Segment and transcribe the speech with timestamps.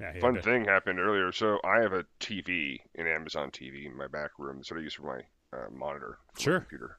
[0.00, 1.30] Yeah, fun to- thing happened earlier.
[1.32, 4.56] So I have a TV, an Amazon TV in my back room.
[4.56, 5.02] That's what I use for
[5.52, 6.60] my uh, monitor, for my Sure.
[6.60, 6.98] computer.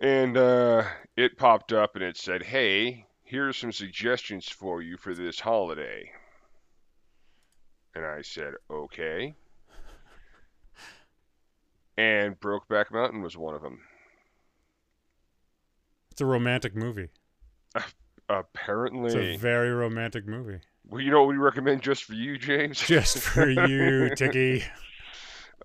[0.00, 0.84] And uh,
[1.16, 6.10] it popped up and it said, "Hey, here's some suggestions for you for this holiday."
[7.94, 9.34] And I said, "Okay."
[11.98, 13.80] And Brokeback Mountain was one of them.
[16.12, 17.08] It's a romantic movie.
[18.28, 20.60] Apparently, It's a very romantic movie.
[20.90, 22.78] Well, you know what we recommend just for you, James?
[22.80, 24.64] Just for you, Tiki.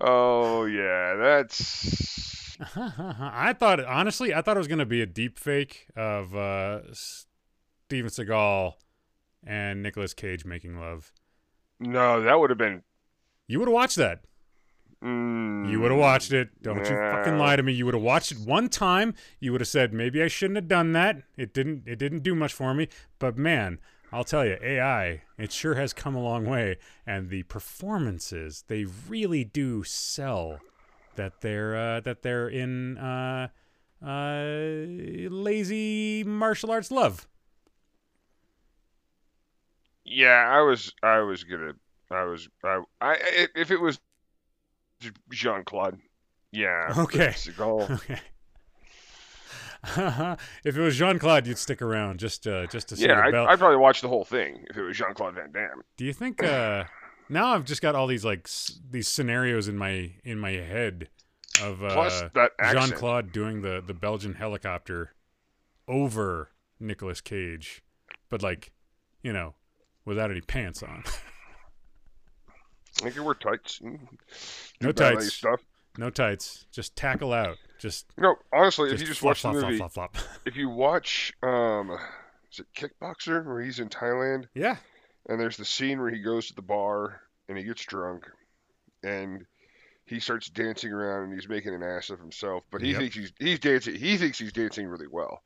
[0.02, 5.88] Oh yeah, that's I thought honestly, I thought it was gonna be a deep fake
[5.96, 8.74] of uh, Steven Seagal
[9.46, 11.12] and Nicolas Cage making love.
[11.80, 12.84] no, that would have been.
[13.48, 14.22] You would have watched that.
[15.04, 16.50] Mm, You would have watched it.
[16.64, 17.74] Don't you fucking lie to me.
[17.74, 19.14] You would have watched it one time.
[19.40, 21.22] You would have said maybe I shouldn't have done that.
[21.38, 21.84] It didn't.
[21.86, 22.88] It didn't do much for me.
[23.20, 23.80] But man,
[24.16, 26.78] I'll tell you, AI, it sure has come a long way.
[27.06, 30.62] And the performances, they really do sell
[31.18, 33.50] that they're uh, that they're in uh,
[34.02, 34.44] uh,
[35.30, 37.28] lazy martial arts love.
[40.06, 40.94] Yeah, I was.
[41.04, 41.74] I was gonna.
[42.10, 42.48] I was.
[42.64, 42.84] I.
[43.02, 44.00] I if it was
[45.30, 46.00] Jean Claude.
[46.54, 46.94] Yeah.
[46.98, 47.34] Okay.
[47.36, 47.90] Seagal.
[47.92, 48.20] Okay.
[50.64, 53.38] If it was Jean Claude, you'd stick around just uh, just to see yeah, the
[53.38, 53.50] I'd.
[53.52, 55.82] I'd probably watch the whole thing if it was Jean Claude Van Damme.
[55.98, 56.86] Do you think uh
[57.30, 61.10] now I've just got all these like s- these scenarios in my in my head
[61.62, 62.10] of uh
[62.60, 62.90] accent.
[62.90, 65.14] Jean-Claude doing the the Belgian helicopter
[65.88, 67.84] over Nicolas Cage
[68.30, 68.72] but like
[69.24, 69.56] you know
[70.06, 71.04] without any pants on.
[72.98, 73.82] I think you wear tights.
[74.82, 75.34] No tights.
[75.34, 75.62] Stuff.
[75.98, 77.58] No tights, just tackle out.
[77.80, 79.62] Just No, honestly, if you just flop, watch the flop,
[79.94, 81.92] flop, movie, flop, if you watch, um,
[82.52, 84.46] is it Kickboxer where he's in Thailand?
[84.54, 84.78] Yeah.
[85.28, 88.26] and there's the scene where he goes to the bar and he gets drunk
[89.04, 89.46] and
[90.06, 93.00] he starts dancing around and he's making an ass of himself but he Yep.
[93.00, 95.42] thinks he's he's dancing he thinks he's dancing really well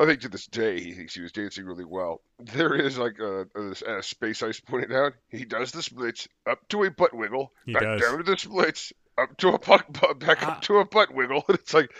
[0.00, 3.18] i think to this day he thinks he was dancing really well there is like
[3.20, 3.46] a,
[3.86, 7.72] a, space ice pointed out he does the splits up to a butt wiggle He
[7.74, 8.00] back does.
[8.02, 11.44] down to the splits up to a butt, butt back up to a butt wiggle
[11.48, 11.92] and it's like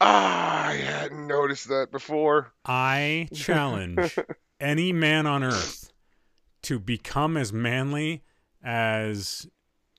[0.00, 4.16] ah i hadn't noticed that before I challenge
[4.60, 5.92] any man on earth
[6.62, 8.22] to become as manly
[8.62, 9.46] as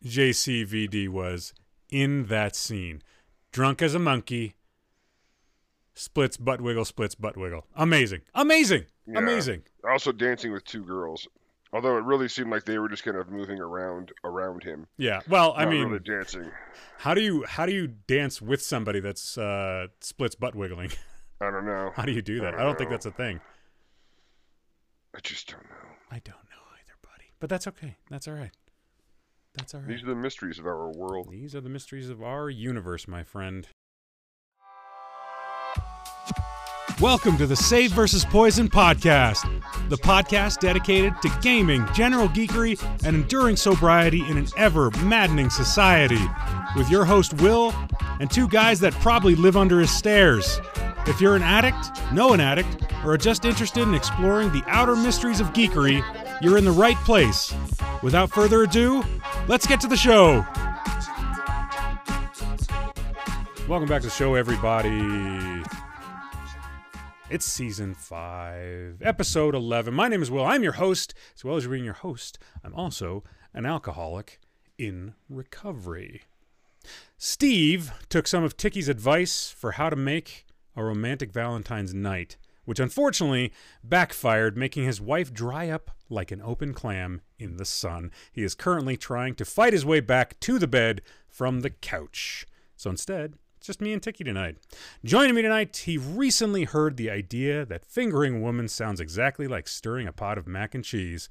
[0.04, 1.54] JCVD was
[1.90, 3.02] in that scene.
[3.52, 4.56] Drunk as a monkey,
[5.94, 7.66] splits butt wiggle, splits butt wiggle.
[7.76, 8.22] Amazing.
[8.36, 8.86] Amazing.
[9.08, 9.20] Yeah.
[9.20, 9.64] Amazing.
[9.90, 11.28] also dancing with two girls
[11.74, 15.22] although it really seemed like they were just kind of moving around around him Yeah.
[15.28, 16.50] Well, I mean, really dancing
[16.98, 20.92] how do you how do you dance with somebody that's uh splits butt wiggling?
[21.42, 22.54] i don't know How do you do that?
[22.56, 23.40] I don't think that's a thing.
[25.16, 25.76] i just don't know
[26.12, 27.26] I don't know either, buddy.
[27.40, 27.98] But that's okay.
[28.10, 28.52] That's all right.
[29.56, 29.90] That's all right.
[29.90, 33.24] these are the mysteries of our world These are the mysteries of our universe, my
[33.24, 33.68] friend.
[37.02, 39.50] Welcome to the Save versus Poison podcast,
[39.88, 46.20] the podcast dedicated to gaming, general geekery, and enduring sobriety in an ever maddening society.
[46.76, 47.74] With your host, Will,
[48.20, 50.60] and two guys that probably live under his stairs.
[51.08, 51.78] If you're an addict,
[52.12, 56.04] know an addict, or are just interested in exploring the outer mysteries of geekery,
[56.42, 57.56] you're in the right place.
[58.04, 59.06] Without further ado,
[59.48, 60.46] let's get to the show.
[63.70, 65.64] Welcome back to the show, everybody.
[67.32, 69.94] It's season five, episode 11.
[69.94, 70.44] My name is Will.
[70.44, 71.14] I'm your host.
[71.36, 73.24] As well as being your host, I'm also
[73.54, 74.40] an alcoholic
[74.80, 76.24] in recovery.
[77.20, 82.80] Steve took some of Ticky's advice for how to make a romantic Valentine's night, which
[82.80, 83.54] unfortunately
[83.84, 88.10] backfired, making his wife dry up like an open clam in the sun.
[88.32, 92.48] He is currently trying to fight his way back to the bed from the couch.
[92.76, 94.56] So instead, it's just me and Ticky tonight.
[95.04, 99.68] Joining me tonight, he recently heard the idea that fingering a woman sounds exactly like
[99.68, 101.28] stirring a pot of mac and cheese.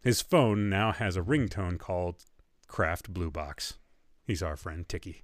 [0.00, 2.24] His phone now has a ringtone called
[2.66, 3.74] Kraft Blue Box.
[4.24, 5.22] He's our friend Ticky.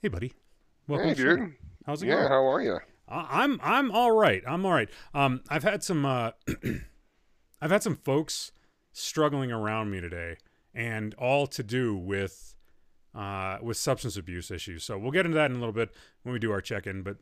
[0.00, 0.32] Hey, buddy.
[0.86, 1.36] Welcome hey show.
[1.36, 1.54] dude
[1.84, 2.28] How's it yeah going?
[2.28, 2.78] how are you
[3.08, 4.44] I'm I'm all right.
[4.46, 4.88] I'm all right.
[5.12, 6.30] Um, I've had some uh,
[7.60, 8.52] I've had some folks
[8.92, 10.36] struggling around me today,
[10.72, 12.55] and all to do with
[13.16, 14.84] uh, with substance abuse issues.
[14.84, 15.90] So we'll get into that in a little bit
[16.22, 17.02] when we do our check-in.
[17.02, 17.16] But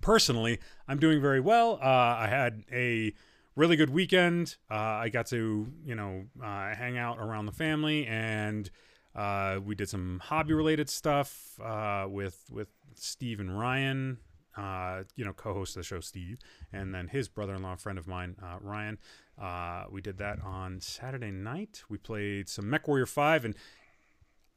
[0.00, 1.78] personally, I'm doing very well.
[1.82, 3.14] Uh, I had a
[3.54, 4.56] really good weekend.
[4.70, 8.70] Uh, I got to you know uh, hang out around the family and.
[9.16, 14.18] Uh, we did some hobby-related stuff uh, with with Steve and Ryan,
[14.58, 16.38] uh, you know, co-host of the show, Steve,
[16.72, 18.98] and then his brother-in-law, friend of mine, uh, Ryan.
[19.40, 21.84] Uh, we did that on Saturday night.
[21.88, 23.54] We played some MechWarrior 5, and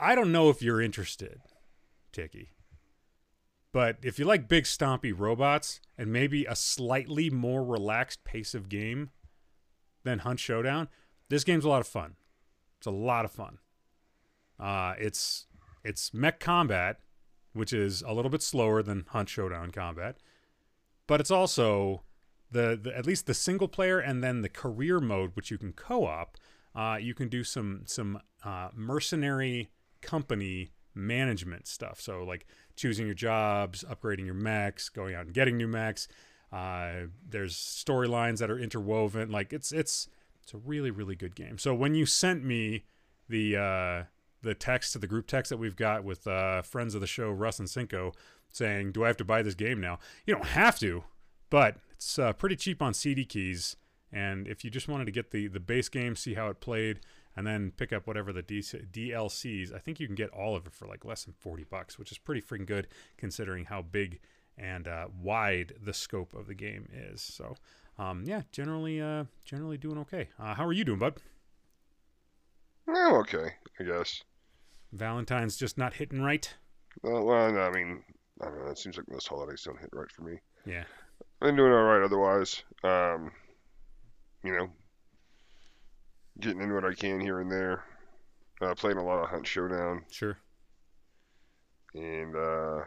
[0.01, 1.41] I don't know if you're interested,
[2.11, 2.49] Tiki.
[3.71, 8.67] But if you like big stompy robots and maybe a slightly more relaxed pace of
[8.67, 9.11] game
[10.03, 10.89] than Hunt Showdown,
[11.29, 12.15] this game's a lot of fun.
[12.79, 13.59] It's a lot of fun.
[14.59, 15.45] Uh, it's
[15.83, 16.99] it's mech combat,
[17.53, 20.17] which is a little bit slower than Hunt Showdown combat,
[21.05, 22.01] but it's also
[22.51, 25.73] the, the at least the single player and then the career mode, which you can
[25.73, 26.37] co-op.
[26.75, 29.69] Uh, you can do some some uh, mercenary
[30.01, 31.99] company management stuff.
[31.99, 32.45] So like
[32.75, 36.07] choosing your jobs, upgrading your mechs, going out and getting new mechs.
[36.51, 39.31] Uh, there's storylines that are interwoven.
[39.31, 40.07] Like it's it's
[40.43, 41.57] it's a really really good game.
[41.57, 42.85] So when you sent me
[43.29, 44.03] the uh,
[44.41, 47.29] the text to the group text that we've got with uh, friends of the show
[47.31, 48.11] Russ and Cinco
[48.51, 51.03] saying, "Do I have to buy this game now?" You don't have to,
[51.49, 53.77] but it's uh, pretty cheap on CD keys.
[54.11, 56.99] And if you just wanted to get the the base game, see how it played,
[57.35, 60.73] and then pick up whatever the DLCs, I think you can get all of it
[60.73, 62.87] for like less than forty bucks, which is pretty freaking good
[63.17, 64.19] considering how big
[64.57, 67.21] and uh, wide the scope of the game is.
[67.21, 67.55] So,
[67.97, 70.29] um, yeah, generally, uh, generally doing okay.
[70.39, 71.15] Uh, how are you doing, bud?
[72.87, 74.23] I'm okay, I guess.
[74.91, 76.53] Valentine's just not hitting right.
[77.01, 78.03] Well, no, I mean,
[78.41, 78.71] I don't know.
[78.71, 80.39] It seems like most holidays don't hit right for me.
[80.65, 80.83] Yeah.
[81.41, 82.63] I'm doing all right otherwise.
[82.83, 83.31] Um,
[84.43, 84.69] you know,
[86.39, 87.83] getting in what I can here and there.
[88.61, 90.03] Uh, playing a lot of Hunt Showdown.
[90.11, 90.37] Sure.
[91.95, 92.83] And uh,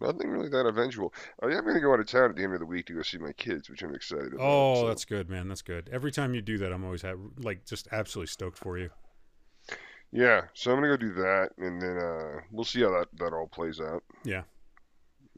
[0.00, 1.14] nothing really that eventual.
[1.42, 2.94] I am going to go out of town at the end of the week to
[2.94, 4.44] go see my kids, which I'm excited about.
[4.44, 4.88] Oh, so.
[4.88, 5.48] that's good, man.
[5.48, 5.88] That's good.
[5.92, 8.90] Every time you do that, I'm always have, like just absolutely stoked for you.
[10.10, 13.34] Yeah, so I'm gonna go do that, and then uh, we'll see how that that
[13.34, 14.02] all plays out.
[14.24, 14.42] Yeah.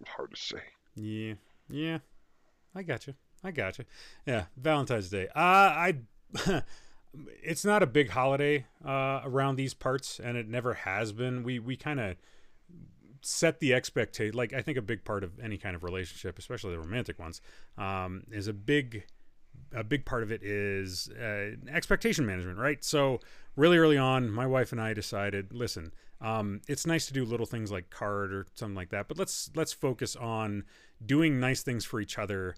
[0.07, 0.61] Hard to say.
[0.95, 1.35] Yeah,
[1.69, 1.99] yeah.
[2.75, 3.15] I got you.
[3.43, 3.85] I got you.
[4.27, 5.29] Yeah, Valentine's Day.
[5.35, 5.95] Uh, I.
[7.43, 11.43] it's not a big holiday uh, around these parts, and it never has been.
[11.43, 12.17] We we kind of
[13.23, 14.35] set the expectation.
[14.35, 17.41] Like I think a big part of any kind of relationship, especially the romantic ones,
[17.79, 19.05] um, is a big
[19.73, 22.83] a big part of it is uh, expectation management, right?
[22.85, 23.21] So
[23.57, 27.47] really early on, my wife and I decided, listen, um, it's nice to do little
[27.47, 30.65] things like card or something like that, but let's let's focus on
[31.05, 32.57] doing nice things for each other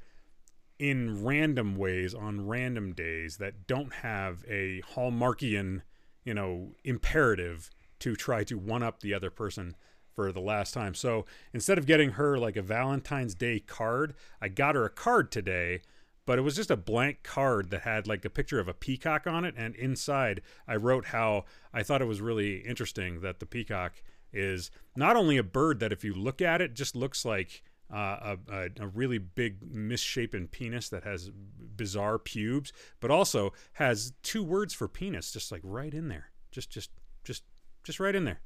[0.82, 5.80] in random ways on random days that don't have a hallmarkian,
[6.24, 7.70] you know, imperative
[8.00, 9.76] to try to one up the other person
[10.12, 10.92] for the last time.
[10.92, 15.30] So instead of getting her like a Valentine's Day card, I got her a card
[15.30, 15.82] today
[16.24, 19.26] but it was just a blank card that had like a picture of a peacock
[19.26, 21.44] on it and inside i wrote how
[21.74, 23.94] i thought it was really interesting that the peacock
[24.32, 28.36] is not only a bird that if you look at it just looks like uh,
[28.50, 31.30] a, a, really big misshapen penis that has
[31.76, 36.70] bizarre pubes but also has two words for penis just like right in there just
[36.70, 36.90] just
[37.24, 37.44] just
[37.84, 38.40] just right in there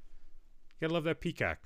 [0.71, 1.59] you gotta love that peacock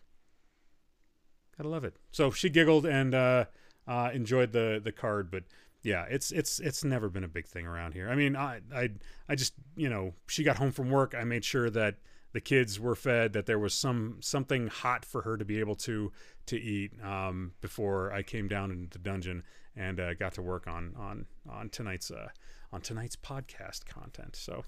[1.56, 3.44] gotta love it so she giggled and uh,
[3.88, 5.44] uh, enjoyed the the card but
[5.83, 8.11] yeah, it's it's it's never been a big thing around here.
[8.11, 8.91] I mean, I I
[9.29, 11.15] I just you know she got home from work.
[11.17, 11.97] I made sure that
[12.32, 15.75] the kids were fed, that there was some something hot for her to be able
[15.77, 16.12] to
[16.47, 19.43] to eat um, before I came down into the dungeon
[19.77, 22.29] and uh, got to work on on on tonight's uh,
[22.73, 24.37] on tonight's podcast content.
[24.37, 24.64] So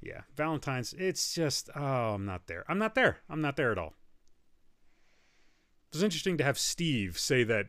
[0.00, 0.92] yeah, Valentine's.
[0.94, 2.64] It's just oh, I'm not there.
[2.68, 3.18] I'm not there.
[3.28, 3.94] I'm not there at all.
[5.88, 7.66] It was interesting to have Steve say that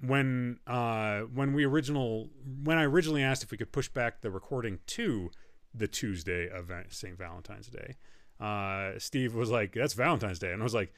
[0.00, 2.30] when uh, when we original
[2.62, 5.30] when I originally asked if we could push back the recording to
[5.74, 7.16] the Tuesday of St.
[7.16, 7.96] Valentine's Day,
[8.40, 10.92] uh, Steve was like, "That's Valentine's Day," and I was like,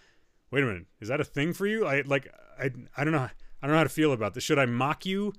[0.50, 3.28] "Wait a minute, is that a thing for you?" I like I I don't know
[3.62, 4.44] I don't know how to feel about this.
[4.44, 5.32] Should I mock you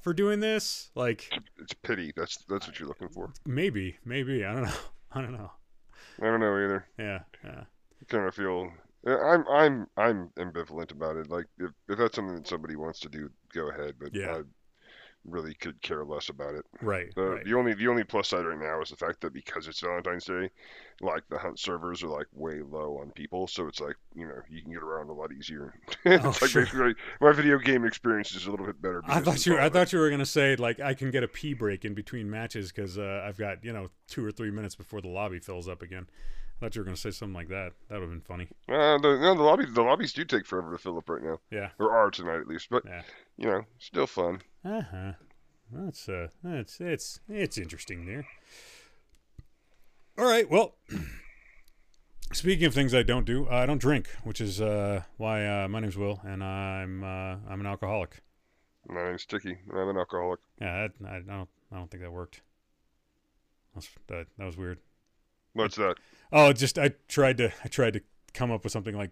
[0.00, 0.90] for doing this?
[0.94, 2.12] Like, it's pity.
[2.16, 3.32] That's that's what you're looking for.
[3.44, 4.74] Maybe, maybe I don't know.
[5.12, 5.50] I don't know.
[6.20, 6.86] I don't know either.
[6.98, 7.64] Yeah, yeah.
[8.08, 8.70] Kind of feel
[9.06, 11.30] I'm I'm I'm ambivalent about it.
[11.30, 13.94] Like if, if that's something that somebody wants to do, go ahead.
[14.00, 14.42] But yeah.
[15.28, 16.64] Really could care less about it.
[16.80, 17.44] Right, the, right.
[17.44, 20.24] The only the only plus side right now is the fact that because it's Valentine's
[20.24, 20.50] Day,
[21.00, 24.40] like the hunt servers are like way low on people, so it's like you know
[24.48, 25.74] you can get around a lot easier.
[26.06, 26.62] Oh, like sure.
[26.62, 29.02] basically my video game experience is a little bit better.
[29.06, 29.58] I thought you.
[29.58, 32.30] I thought you were gonna say like I can get a pee break in between
[32.30, 35.68] matches because uh, I've got you know two or three minutes before the lobby fills
[35.68, 36.06] up again.
[36.56, 37.72] I thought you were gonna say something like that.
[37.88, 38.48] That would have been funny.
[38.68, 41.38] Uh, the, no, the lobbies the lobbies do take forever to fill up right now,
[41.50, 41.70] Yeah.
[41.78, 42.68] or are tonight at least.
[42.70, 43.02] But Yeah.
[43.36, 44.40] you know, still fun.
[44.64, 45.12] Uh huh.
[45.70, 46.28] That's uh.
[46.42, 48.26] That's it's it's interesting there.
[50.18, 50.48] All right.
[50.50, 50.76] Well.
[52.32, 55.78] Speaking of things I don't do, I don't drink, which is uh, why uh, my
[55.78, 58.20] name's Will, and I'm uh, I'm an alcoholic.
[58.88, 60.40] My name's Sticky, and I'm an alcoholic.
[60.60, 61.48] Yeah, that, I don't.
[61.70, 62.40] I don't think that worked.
[63.74, 64.78] That's, that that was weird.
[65.56, 65.96] What's that?
[66.32, 68.00] Oh, just I tried to I tried to
[68.34, 69.10] come up with something like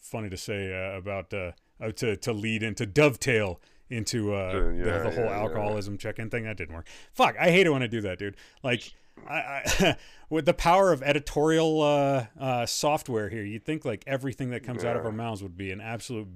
[0.00, 4.52] funny to say uh, about uh, uh, to to lead into dovetail into uh, Uh,
[4.52, 5.40] the, yeah, the whole yeah, yeah.
[5.42, 6.44] alcoholism check-in thing.
[6.44, 6.86] That didn't work.
[7.12, 8.36] Fuck, I hate it when I do that, dude.
[8.62, 8.92] Like.
[9.26, 9.96] I, I,
[10.28, 14.84] with the power of editorial uh, uh, software here, you'd think like everything that comes
[14.84, 16.28] out of our mouths would be an absolute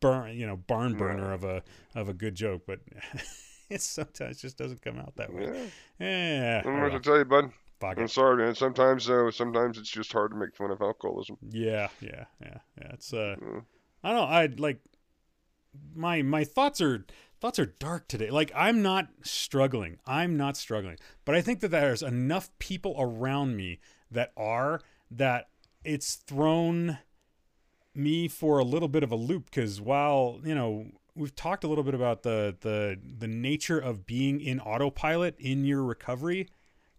[0.00, 1.34] burn, you know, barn burner Yeah.
[1.34, 1.62] of a
[1.96, 2.78] of a good joke, but
[3.68, 5.70] it sometimes just doesn't come out that way.
[5.98, 6.06] Yeah.
[6.06, 7.50] Yeah, I don't oh know what well, to tell you, bud.
[7.80, 8.10] Fuck I'm it.
[8.10, 8.54] sorry, man.
[8.54, 11.36] Sometimes, uh, sometimes it's just hard to make fun of alcoholism.
[11.50, 12.90] Yeah, yeah, yeah, yeah.
[12.92, 13.64] It's uh, Mm.
[14.04, 14.24] I don't know.
[14.24, 14.80] I like
[15.94, 17.04] my my thoughts are
[17.40, 18.30] thoughts are dark today.
[18.30, 19.98] Like I'm not struggling.
[20.06, 20.96] I'm not struggling.
[21.24, 23.80] But I think that there's enough people around me
[24.10, 24.80] that are
[25.10, 25.48] that
[25.84, 26.98] it's thrown
[27.94, 31.68] me for a little bit of a loop because while you know we've talked a
[31.68, 36.48] little bit about the the the nature of being in autopilot in your recovery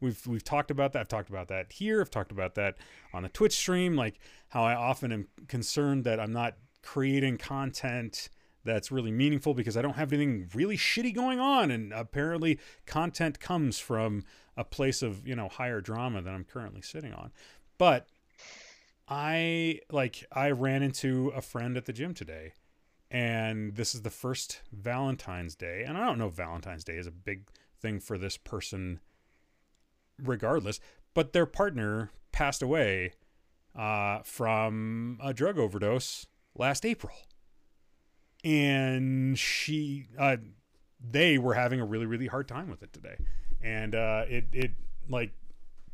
[0.01, 2.75] we've we've talked about that i've talked about that here i've talked about that
[3.13, 8.29] on the twitch stream like how i often am concerned that i'm not creating content
[8.63, 13.39] that's really meaningful because i don't have anything really shitty going on and apparently content
[13.39, 14.23] comes from
[14.57, 17.31] a place of you know higher drama than i'm currently sitting on.
[17.79, 18.07] But
[19.07, 22.53] I like I ran into a friend at the gym today
[23.09, 27.11] and this is the first Valentine's Day and I don't know Valentine's Day is a
[27.11, 27.47] big
[27.81, 28.99] thing for this person
[30.23, 30.79] regardless
[31.13, 33.13] but their partner passed away
[33.75, 37.15] uh, from a drug overdose last April.
[38.43, 40.37] And she uh,
[40.99, 43.17] they were having a really really hard time with it today.
[43.61, 44.71] And uh, it it
[45.09, 45.33] like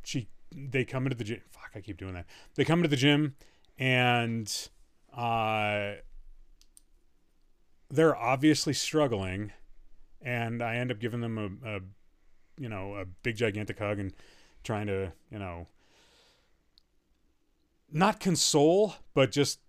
[0.03, 2.27] she they come into the gym fuck I keep doing that.
[2.53, 3.35] They come into the gym
[3.79, 4.69] and
[5.15, 5.93] uh
[7.89, 9.53] they're obviously struggling.
[10.21, 11.79] And I end up giving them a, a
[12.57, 14.13] you know a big gigantic hug and
[14.63, 15.67] trying to you know
[17.91, 19.59] not console but just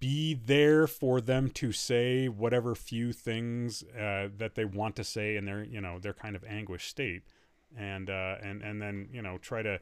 [0.00, 5.36] be there for them to say whatever few things uh, that they want to say
[5.36, 7.22] in their you know their kind of anguished state.
[7.78, 9.78] And uh, and and then you know try to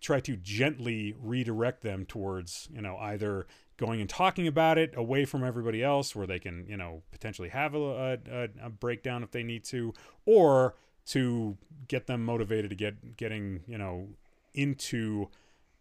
[0.00, 5.24] try to gently redirect them towards you know either going and talking about it away
[5.24, 9.30] from everybody else where they can you know potentially have a, a, a breakdown if
[9.30, 9.92] they need to
[10.24, 10.74] or
[11.08, 11.56] to
[11.88, 14.08] get them motivated to get getting you know
[14.54, 15.28] into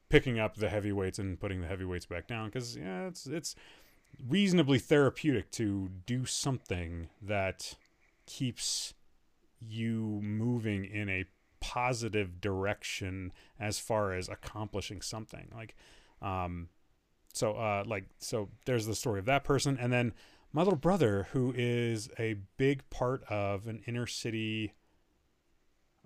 [0.09, 2.47] picking up the heavyweights and putting the heavyweights back down.
[2.47, 3.55] Because yeah it's it's
[4.27, 7.75] reasonably therapeutic to do something that
[8.25, 8.93] keeps
[9.59, 11.25] you moving in a
[11.59, 15.49] positive direction as far as accomplishing something.
[15.53, 15.75] Like
[16.21, 16.69] um
[17.33, 19.77] so uh like so there's the story of that person.
[19.79, 20.13] And then
[20.53, 24.73] my little brother who is a big part of an inner city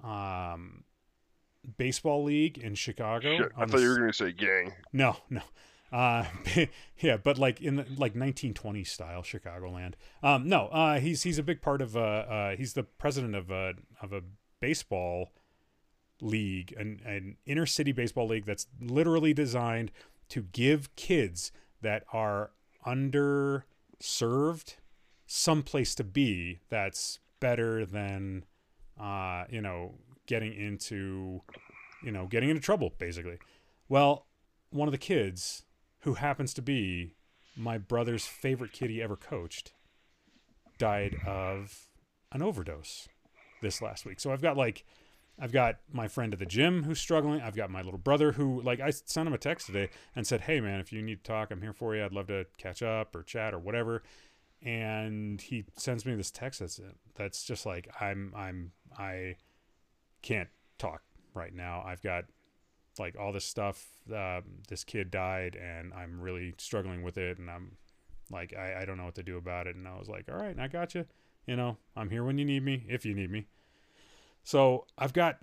[0.03, 0.84] um
[1.77, 4.74] baseball league in Chicago Shit, I thought the you were going to say gang.
[4.93, 5.41] no, no.
[5.91, 6.25] Uh,
[7.00, 9.93] yeah, but like in the like 1920s style Chicagoland.
[10.24, 13.51] Um, no, uh, he's he's a big part of uh, uh he's the president of
[13.51, 14.22] a of a
[14.60, 15.31] baseball
[16.22, 19.91] league, an an inner city baseball league that's literally designed
[20.29, 22.51] to give kids that are
[22.86, 24.75] underserved
[25.25, 28.46] some place to be that's better than
[29.00, 29.95] uh you know
[30.25, 31.41] getting into
[32.03, 33.38] you know getting into trouble basically
[33.89, 34.27] well
[34.69, 35.63] one of the kids
[36.01, 37.15] who happens to be
[37.55, 39.74] my brother's favorite kid he ever coached
[40.77, 41.88] died of
[42.31, 43.07] an overdose
[43.62, 44.86] this last week so i've got like
[45.41, 47.41] I've got my friend at the gym who's struggling.
[47.41, 50.41] I've got my little brother who, like, I sent him a text today and said,
[50.41, 52.05] "Hey, man, if you need to talk, I'm here for you.
[52.05, 54.03] I'd love to catch up or chat or whatever."
[54.63, 56.80] And he sends me this text that's
[57.15, 59.38] that's just like, "I'm I'm I
[60.22, 61.01] can't talk
[61.34, 61.84] right now.
[61.86, 62.25] I've got
[63.00, 63.88] like all this stuff.
[64.13, 67.77] Uh, this kid died, and I'm really struggling with it, and I'm
[68.30, 70.38] like, I, I don't know what to do about it." And I was like, "All
[70.38, 71.06] right, I got you.
[71.48, 73.48] You know, I'm here when you need me, if you need me."
[74.44, 75.38] So I've got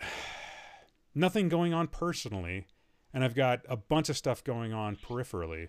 [1.15, 2.67] nothing going on personally,
[3.13, 5.69] and I've got a bunch of stuff going on peripherally,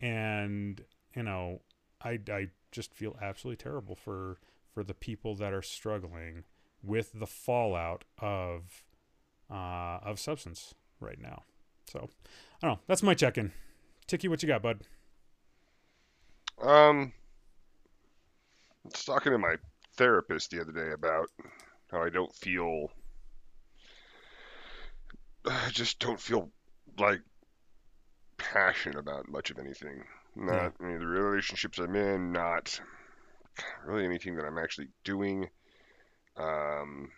[0.00, 0.80] and
[1.14, 1.60] you know,
[2.02, 4.38] I I just feel absolutely terrible for
[4.72, 6.44] for the people that are struggling
[6.82, 8.84] with the fallout of
[9.50, 11.42] uh, of substance right now.
[11.90, 12.10] So
[12.62, 12.80] I don't know.
[12.86, 13.52] That's my check-in.
[14.06, 14.80] Tiki, what you got, bud?
[16.60, 17.12] Um,
[18.84, 19.56] I was talking to my
[19.96, 21.30] therapist the other day about
[21.90, 22.90] how I don't feel,
[25.44, 26.50] I just don't feel
[26.98, 27.20] like
[28.38, 30.04] passionate about much of anything.
[30.38, 30.70] Not Yeah.
[30.80, 32.80] I mean, the relationships I'm in, not
[33.84, 35.48] really anything that I'm actually doing.
[36.36, 37.10] Um,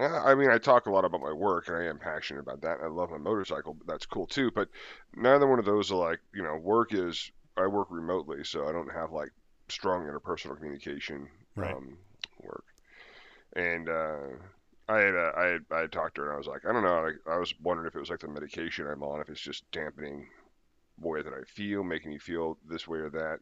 [0.00, 2.78] I mean, I talk a lot about my work, and I am passionate about that.
[2.82, 4.50] I love my motorcycle, but that's cool too.
[4.52, 4.68] But
[5.16, 7.30] neither one of those are like, you know, work is.
[7.56, 9.30] I work remotely, so I don't have like
[9.68, 11.76] strong interpersonal communication Right.
[11.76, 11.98] um,
[12.40, 12.64] work.
[13.56, 14.28] And uh,
[14.88, 16.72] I had, uh, I had I had talked to her, and I was like, I
[16.72, 17.02] don't know.
[17.02, 19.70] Like, I was wondering if it was like the medication I'm on, if it's just
[19.72, 20.28] dampening
[21.00, 23.38] way that I feel, making me feel this way or that.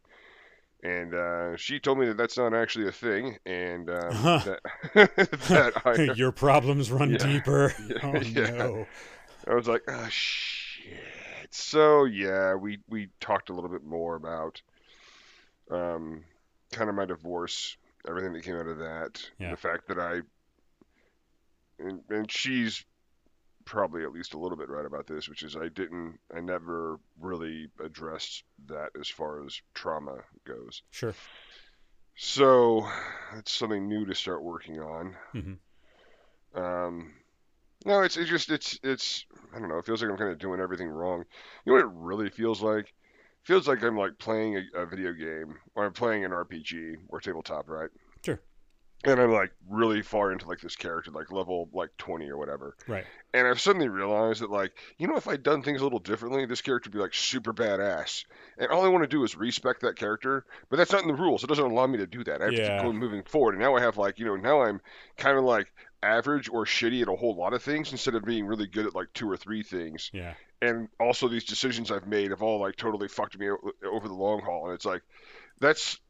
[0.83, 4.41] And uh, she told me that that's not actually a thing, and um, Huh.
[4.45, 4.61] that
[4.95, 7.17] that I, Your problems run Yeah.
[7.17, 7.75] deeper.
[7.79, 8.51] Yeah, Oh yeah.
[8.59, 8.87] no.
[9.49, 10.95] I was like, oh shit.
[11.51, 14.61] So yeah, we we talked a little bit more about
[15.71, 16.25] um
[16.73, 17.77] kind of my divorce,
[18.09, 19.51] everything that came out of that, Yeah.
[19.51, 20.21] the fact that I
[21.79, 22.85] and, and she's
[23.67, 26.99] probably at least a little bit right about this, which is I didn't I never
[27.21, 30.83] really addressed that as far as trauma goes.
[30.91, 31.15] Sure.
[32.17, 32.89] So
[33.37, 35.15] it's something new to start working on.
[35.35, 35.59] Mhm.
[36.55, 37.13] Um,
[37.85, 39.79] no, it's it's just it's it's I don't know.
[39.79, 41.25] It feels like I'm kind of doing everything wrong.
[41.65, 42.95] You know what it really feels like?
[43.47, 47.21] feels like I'm like playing a, a video game or I'm playing an RPG or
[47.21, 47.91] tabletop, right?
[49.05, 52.77] And I'm like really far into like this character, like level like 20 or whatever.
[52.89, 53.05] Right.
[53.33, 56.45] And I've suddenly realized that, like, you know, if I'd done things a little differently,
[56.47, 58.25] this character would be like super badass.
[58.59, 61.15] And all I want to do is respec that character, but that's not in the
[61.15, 61.45] rules.
[61.45, 62.41] It doesn't allow me to do that.
[62.41, 62.77] I have to Yeah.
[62.79, 63.55] keep going moving forward.
[63.55, 64.81] And now I have like, you know, now I'm
[65.17, 65.73] kind of like
[66.03, 68.95] average or shitty at a whole lot of things instead of being really good at
[68.95, 70.11] like two or three things.
[70.13, 70.35] Yeah.
[70.63, 74.41] And also these decisions I've made have all like totally fucked me over the long
[74.41, 74.67] haul.
[74.67, 75.03] And it's like,
[75.61, 76.01] that's.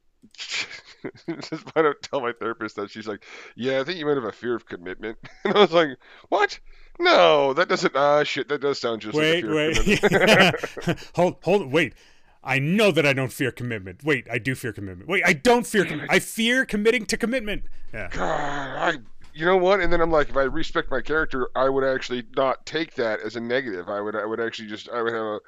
[1.76, 2.90] I don't tell my therapist that.
[2.90, 5.72] She's like, "Yeah, I think you might have a fear of commitment." And I was
[5.72, 5.90] like,
[6.28, 6.58] "What?
[6.98, 7.94] No, that doesn't.
[7.94, 10.00] Ah, shit, that does sound just Wait, like a fear wait.
[10.00, 11.94] commitment." hold, hold, wait.
[12.42, 14.04] I know that I don't fear commitment.
[14.04, 15.08] Wait, I do fear commitment.
[15.08, 15.84] Wait, I don't fear.
[15.84, 17.64] Com- I fear committing to commitment.
[17.92, 18.08] Yeah.
[18.12, 18.98] God, I,
[19.34, 19.80] you know what?
[19.80, 23.20] And then I'm like, if I respec my character, I would actually not take that
[23.20, 23.88] as a negative.
[23.88, 25.40] I would, I would actually just, I would have a,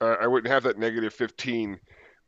[0.00, 1.78] uh, I wouldn't have that negative 15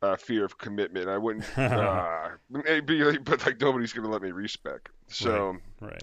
[0.02, 1.08] uh, fear of commitment.
[1.08, 1.44] I wouldn't.
[1.56, 2.30] Uh,
[2.66, 4.90] it'd be like, but like nobody's gonna let me respec.
[5.08, 5.56] So.
[5.80, 6.02] Right.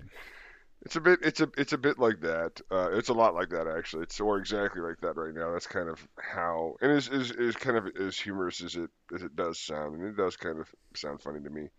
[0.82, 2.62] It's a bit, it's a, it's a bit like that.
[2.70, 4.04] Uh, it's a lot like that actually.
[4.04, 5.52] It's or exactly like that right now.
[5.52, 9.24] That's kind of how, and is is is kind of as humorous as it as
[9.24, 11.70] it does sound, and it does kind of sound funny to me.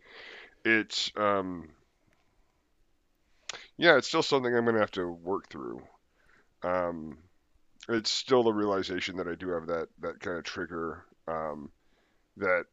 [0.64, 1.68] It's um,
[3.76, 5.82] yeah, it's still something I'm gonna have to work through.
[6.64, 7.18] Um,
[7.88, 11.04] it's still the realization that I do have that that kind of trigger.
[11.28, 11.70] Um,
[12.36, 12.66] that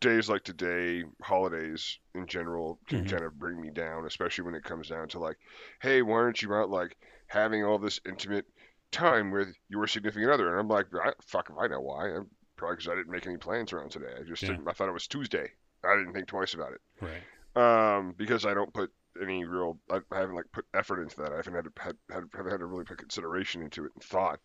[0.00, 3.10] days like today, holidays in general, can Mhm.
[3.10, 5.36] kind of bring me down, especially when it comes down to like,
[5.80, 8.46] hey, why aren't you out like having all this intimate
[8.90, 10.48] time with your significant other?
[10.50, 12.14] And I'm like, I, fuck if I know why.
[12.14, 14.12] I'm probably because I didn't make any plans around today.
[14.18, 14.50] I just Yeah.
[14.50, 15.50] didn't, I thought it was Tuesday.
[15.82, 16.80] I didn't think twice about it.
[17.00, 17.96] Right.
[17.96, 18.90] Um, because I don't put
[19.20, 21.32] any real, I, I haven't like put effort into that.
[21.32, 24.02] I haven't had to had, had haven't had to really put consideration into it and
[24.02, 24.40] thought,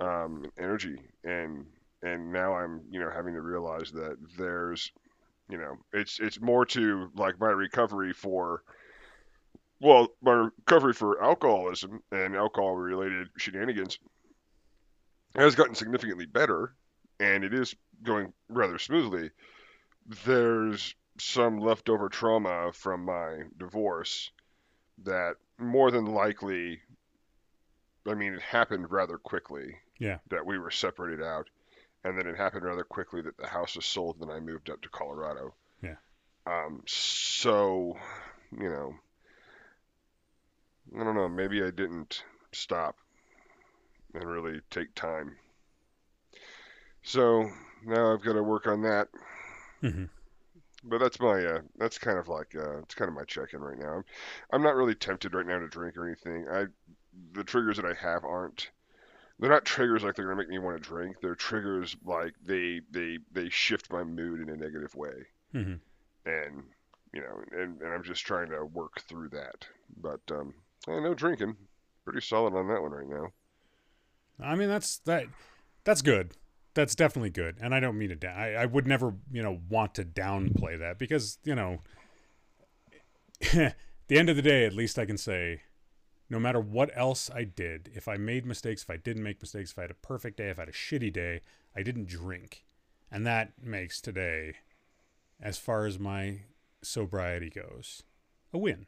[0.00, 1.66] um, and energy, and
[2.02, 4.92] and now I'm you know having to realize that there's,
[5.48, 8.62] you know, it's it's more to like my recovery for,
[9.80, 13.98] well, my recovery for alcoholism and alcohol related shenanigans
[15.34, 16.74] has gotten significantly better,
[17.20, 19.30] and it is going rather smoothly.
[20.24, 24.30] There's some leftover trauma from my divorce
[25.04, 26.80] that more than likely
[28.06, 29.76] I mean it happened rather quickly.
[29.98, 30.18] Yeah.
[30.30, 31.48] That we were separated out
[32.08, 34.70] and then it happened rather quickly that the house was sold and then I moved
[34.70, 35.54] up to Colorado.
[35.82, 35.96] Yeah.
[36.46, 37.96] Um so,
[38.52, 38.94] you know,
[40.98, 42.96] I don't know, maybe I didn't stop
[44.14, 45.38] and really take time.
[47.02, 47.50] So,
[47.84, 49.08] now I've got to work on that
[49.82, 50.04] hmm
[50.84, 53.78] but that's my uh, that's kind of like uh, it's kind of my check-in right
[53.78, 53.96] now.
[53.96, 54.04] I'm,
[54.52, 56.46] I'm not really tempted right now to drink or anything.
[56.50, 56.66] I
[57.32, 58.70] the triggers that I have aren't
[59.38, 61.16] they're not triggers like they're gonna make me want to drink.
[61.20, 65.80] They're triggers like they they they shift my mood in a negative way, hmm
[66.24, 66.62] and
[67.12, 69.66] you know, and, and I'm just trying to work through that.
[69.96, 70.54] But um,
[70.86, 71.56] I no drinking,
[72.04, 73.32] pretty solid on that one right now.
[74.40, 75.26] I mean, that's that.
[75.84, 76.32] That's good.
[76.74, 77.56] That's definitely good.
[77.60, 78.16] And I don't mean to.
[78.16, 81.80] Da- I, I would never, you know, want to downplay that because you know,
[83.40, 83.74] the
[84.10, 85.62] end of the day, at least I can say,
[86.30, 89.72] no matter what else I did, if I made mistakes, if I didn't make mistakes,
[89.72, 91.40] if I had a perfect day, if I had a shitty day,
[91.74, 92.64] I didn't drink,
[93.10, 94.56] and that makes today,
[95.40, 96.40] as far as my
[96.82, 98.02] sobriety goes,
[98.52, 98.86] a win,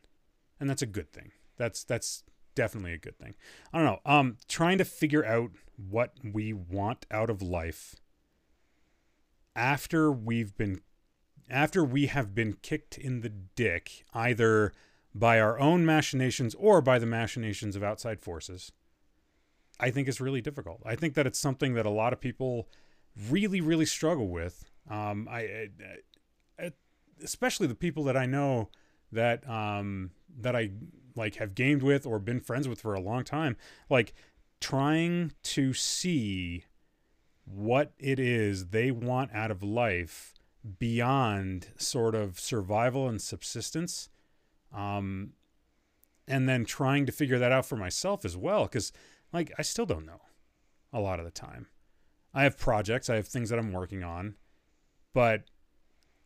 [0.58, 1.32] and that's a good thing.
[1.56, 2.24] That's that's
[2.54, 3.34] definitely a good thing.
[3.72, 4.00] I don't know.
[4.04, 7.96] Um, trying to figure out what we want out of life
[9.56, 10.80] after we've been
[11.48, 14.72] after we have been kicked in the dick either
[15.14, 18.72] by our own machinations or by the machinations of outside forces,
[19.78, 20.80] I think is really difficult.
[20.84, 22.68] I think that it's something that a lot of people
[23.28, 24.64] really, really struggle with.
[24.88, 25.68] Um, I, I,
[26.58, 26.72] I,
[27.22, 28.70] especially the people that I know
[29.12, 30.70] that um, that I
[31.16, 33.56] like have gamed with or been friends with for a long time,
[33.88, 34.12] like
[34.60, 36.64] trying to see
[37.44, 40.34] what it is they want out of life
[40.78, 44.08] beyond sort of survival and subsistence
[44.74, 45.32] um,
[46.26, 48.92] and then trying to figure that out for myself as well because
[49.32, 50.20] like i still don't know
[50.92, 51.68] a lot of the time.
[52.34, 54.36] I have projects i have things that i'm working on
[55.12, 55.44] but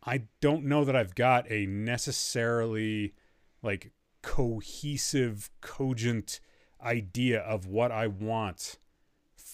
[0.03, 3.15] i don't know that i've got a necessarily
[3.63, 6.39] like cohesive cogent
[6.83, 8.77] idea of what i want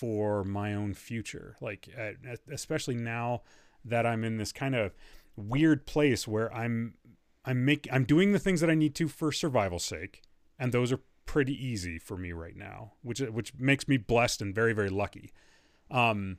[0.02, 1.56] for my own future.
[1.62, 1.88] Like
[2.52, 3.44] especially now
[3.86, 4.96] that I'm in this kind of
[5.36, 6.96] weird place where I'm
[7.44, 10.22] I'm make I'm doing the things that I need to for survival's sake,
[10.60, 14.54] and those are pretty easy for me right now, which which makes me blessed and
[14.54, 15.32] very very lucky.
[15.90, 16.38] Um,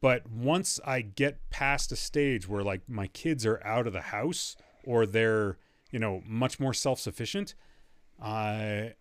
[0.00, 4.00] but once I get past a stage where like my kids are out of the
[4.00, 5.58] house or they're
[5.90, 7.54] you know much more self sufficient,
[8.20, 8.94] I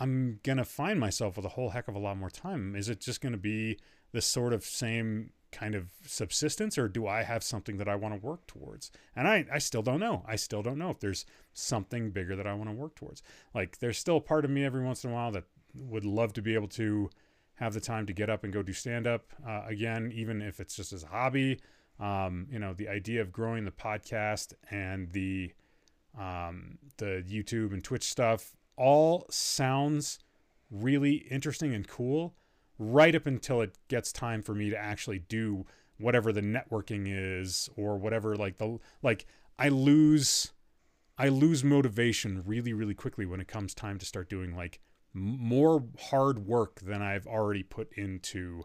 [0.00, 2.74] I'm gonna find myself with a whole heck of a lot more time.
[2.74, 3.78] Is it just gonna be
[4.12, 8.14] this sort of same kind of subsistence or do I have something that I want
[8.14, 8.90] to work towards?
[9.14, 10.24] And I, I still don't know.
[10.26, 13.22] I still don't know if there's something bigger that I want to work towards.
[13.54, 16.42] Like there's still part of me every once in a while that would love to
[16.42, 17.10] be able to
[17.54, 20.58] have the time to get up and go do stand up uh, again, even if
[20.58, 21.60] it's just as a hobby.
[22.00, 25.52] Um, you know, the idea of growing the podcast and the
[26.18, 30.18] um, the YouTube and Twitch stuff all sounds
[30.70, 32.34] really interesting and cool
[32.82, 35.64] right up until it gets time for me to actually do
[35.98, 39.24] whatever the networking is or whatever like the like
[39.58, 40.52] I lose
[41.16, 44.80] I lose motivation really really quickly when it comes time to start doing like
[45.14, 48.64] more hard work than I've already put into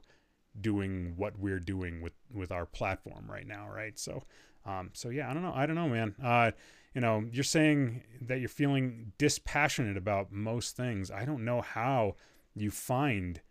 [0.60, 3.98] doing what we're doing with with our platform right now right?
[4.00, 4.24] So
[4.66, 6.16] um so yeah I don't know I don't know man.
[6.24, 6.52] Uh
[6.96, 11.12] you know you're saying that you're feeling dispassionate about most things.
[11.12, 12.16] I don't know how
[12.56, 13.42] you find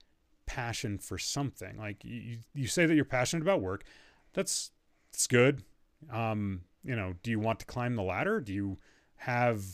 [0.47, 1.77] passion for something.
[1.77, 3.85] Like you, you say that you're passionate about work.
[4.33, 4.71] That's
[5.13, 5.63] that's good.
[6.11, 8.41] Um, you know, do you want to climb the ladder?
[8.41, 8.79] Do you
[9.17, 9.65] have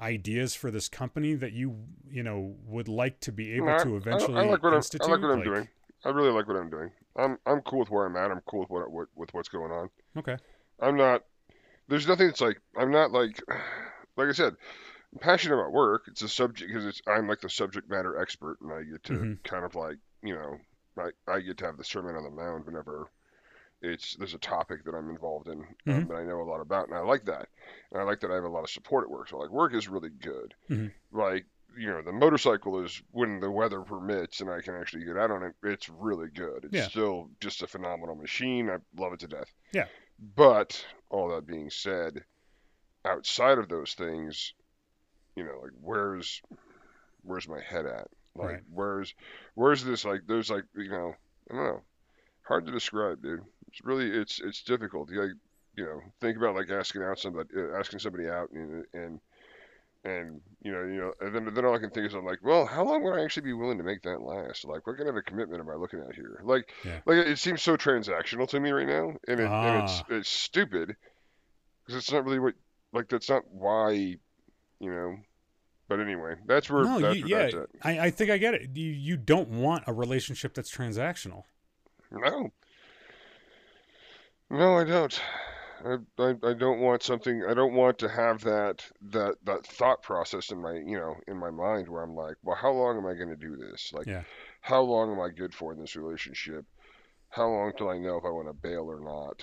[0.00, 1.76] ideas for this company that you
[2.10, 5.06] you know would like to be able No, to eventually I, I like what institute?
[5.06, 5.68] I'm, like what I'm Like- doing.
[6.04, 6.90] I really like what I'm doing.
[7.16, 8.30] I'm I'm cool with where I'm at.
[8.30, 9.88] I'm cool with what, what with what's going on.
[10.18, 10.36] Okay.
[10.80, 11.24] I'm not.
[11.88, 13.40] There's nothing that's like I'm not like
[14.16, 14.54] like I said.
[15.12, 16.02] I'm passionate about work.
[16.08, 19.12] It's a subject because it's I'm like the subject matter expert, and I get to
[19.14, 19.42] Mhm.
[19.44, 20.58] kind of like you know
[20.98, 23.10] I I get to have the sermon on the mound whenever
[23.82, 26.08] it's there's a topic that I'm involved in um, Mhm.
[26.08, 27.48] that I know a lot about, and I like that.
[27.92, 29.28] And I like that I have a lot of support at work.
[29.28, 30.54] So like work is really good.
[30.70, 30.92] Mhm.
[31.12, 31.44] Like
[31.76, 35.30] you know the motorcycle is when the weather permits and I can actually get out
[35.30, 35.54] on it.
[35.62, 36.64] It's really good.
[36.64, 36.88] It's Yeah.
[36.88, 38.70] still just a phenomenal machine.
[38.70, 39.52] I love it to death.
[39.72, 39.88] Yeah.
[40.18, 42.24] But all that being said,
[43.04, 44.54] outside of those things,
[45.36, 46.40] you know, like where's
[47.22, 48.08] where's my head at?
[48.38, 48.60] Like Right.
[48.72, 49.14] where's
[49.54, 51.14] where's this like there's like you know
[51.50, 51.82] I don't know
[52.42, 53.40] hard to describe, dude.
[53.68, 55.10] It's really it's it's difficult.
[55.10, 55.36] You like
[55.76, 59.20] you know think about like asking out somebody uh, asking somebody out and and
[60.04, 62.38] and you know you know and then then all I can think is I'm like
[62.42, 64.64] well how long would I actually be willing to make that last?
[64.64, 66.40] Like what kind of a commitment am I looking at here?
[66.44, 67.00] Like Yeah.
[67.06, 70.14] like it seems so transactional to me right now, and, it, and it's Ah.
[70.14, 70.96] it's stupid
[71.86, 72.54] because it's not really what
[72.92, 74.18] like that's not why you
[74.80, 75.16] know.
[75.88, 77.64] But anyway, that's where No, that's you, where yeah.
[77.82, 78.70] I, I think I get it.
[78.74, 81.44] You you don't want a relationship that's transactional.
[82.10, 82.50] No.
[84.50, 85.20] No, I don't.
[85.84, 87.44] I, I, I don't want something.
[87.48, 91.36] I don't want to have that that that thought process in my you know in
[91.36, 93.92] my mind where I'm like, well, how long am I going to do this?
[93.92, 94.22] Like, Yeah.
[94.60, 96.64] how long am I good for in this relationship?
[97.28, 99.42] How long till I know if I want to bail or not?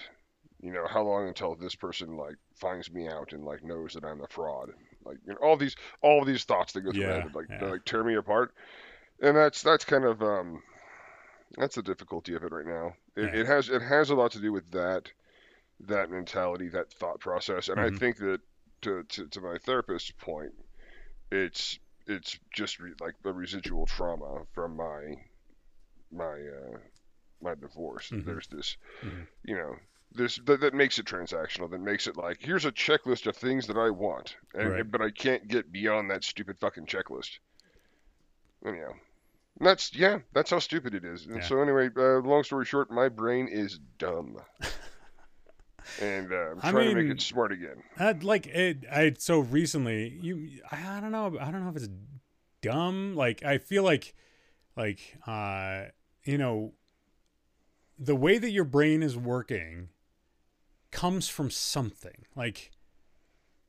[0.62, 4.06] You know, how long until this person like finds me out and like knows that
[4.06, 4.71] I'm a fraud?
[5.05, 7.67] Like, you know, all these all these thoughts that go through my head like yeah.
[7.69, 8.53] like tear me apart.
[9.21, 10.61] And that's that's kind of um
[11.57, 12.93] that's the difficulty of it right now.
[13.15, 13.41] It, Yeah.
[13.41, 15.11] it has it has a lot to do with that
[15.87, 17.95] that mentality, that thought process, and Mhm.
[17.95, 18.41] I think that
[18.81, 20.53] to, to to my therapist's point,
[21.31, 25.15] it's it's just re, like the residual trauma from my
[26.11, 26.77] my uh,
[27.41, 28.11] my divorce.
[28.11, 28.25] Mhm.
[28.25, 29.27] There's this, Mhm.
[29.43, 29.75] you know.
[30.15, 31.69] This that, that makes it transactional.
[31.71, 34.91] That makes it like here's a checklist of things that I want, and Right.
[34.91, 37.39] but I can't get beyond that stupid fucking checklist.
[38.65, 38.91] Anyhow,
[39.60, 41.26] and that's yeah, that's how stupid it is.
[41.26, 41.41] And Yeah.
[41.41, 44.38] so anyway, uh, long story short, my brain is dumb.
[45.99, 47.84] and uh, I'm I trying to make it smart again.
[47.99, 51.76] Uh, like it, I so recently you I, I don't know I don't know if
[51.76, 51.89] it's
[52.62, 54.15] dumb like I feel like
[54.76, 55.86] like uh
[56.23, 56.73] you know
[57.99, 59.89] the way that your brain is working
[60.93, 62.71] comes from something like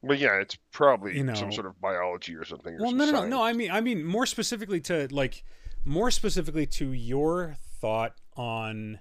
[0.03, 2.75] But yeah, it's probably You know- some sort of biology or something.
[2.75, 3.31] Or well some no no no science.
[3.31, 5.43] no I mean I mean more specifically to like
[5.85, 9.01] more specifically to your thought on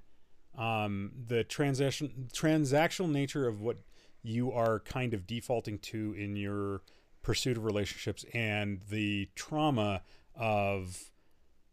[0.58, 3.78] um the transaction transactional nature of what
[4.22, 6.82] you are kind of defaulting to in your
[7.22, 10.02] pursuit of relationships and the trauma
[10.36, 11.12] of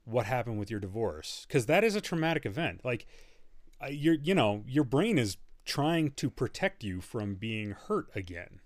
[0.04, 3.06] what happened with your divorce because that is a traumatic event like
[3.82, 5.36] uh, your you know your brain is
[5.70, 8.60] trying to protect you from being hurt again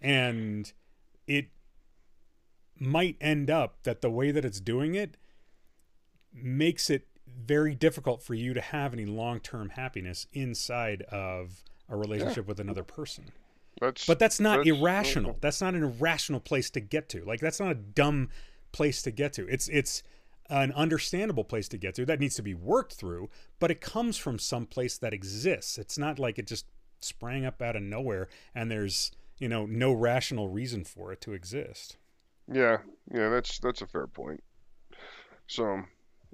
[0.00, 0.72] and
[1.26, 1.46] it
[2.78, 5.16] might end up that the way that it's doing it
[6.32, 12.46] makes it very difficult for you to have any long-term happiness inside of a relationship
[12.46, 13.24] with another person
[13.80, 15.36] That's but that's not That's- irrational.
[15.40, 17.24] That's not an irrational place to get to.
[17.24, 18.28] Like that's not a dumb
[18.72, 19.46] place to get to.
[19.48, 20.02] It's it's
[20.50, 24.16] an understandable place to get to that needs to be worked through, but it comes
[24.16, 25.78] from some place that exists.
[25.78, 26.66] It's not like it just
[27.00, 31.32] sprang up out of nowhere and there's, you know, no rational reason for it to
[31.32, 31.96] exist.
[32.52, 32.78] yeah,
[33.12, 33.28] yeah.
[33.28, 34.42] That's that's a fair point.
[35.46, 35.86] So I'm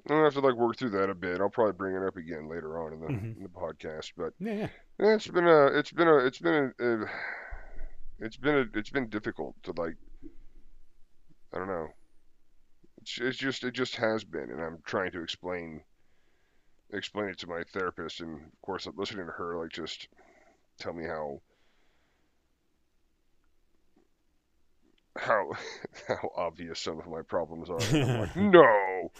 [0.07, 1.39] gonna have to like work through that a bit.
[1.39, 3.37] I'll probably bring it up again later on in the Mhm.
[3.37, 4.13] in the podcast.
[4.17, 4.67] But Yeah, yeah.
[4.99, 7.09] yeah, it's been a it's been a it's been a, a
[8.19, 9.95] it's been a it's been difficult to like
[11.53, 11.87] I don't know.
[13.01, 15.81] It's it's just it just has been, and I'm trying to explain
[16.91, 20.07] explain it to my therapist, and of course I'm listening to her like just
[20.79, 21.41] tell me how
[25.17, 25.51] how
[26.07, 27.79] how obvious some of my problems are.
[27.93, 29.11] I'm like, no,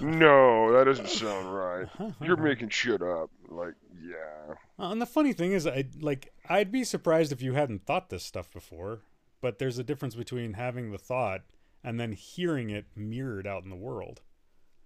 [0.00, 1.86] no, that doesn't sound right.
[2.22, 3.30] You're making shit up.
[3.48, 4.54] Like, yeah.
[4.78, 8.24] And the funny thing is, I like I'd be surprised if you hadn't thought this
[8.24, 9.00] stuff before.
[9.40, 11.42] But there's a difference between having the thought
[11.88, 14.20] and then hearing it mirrored out in the world.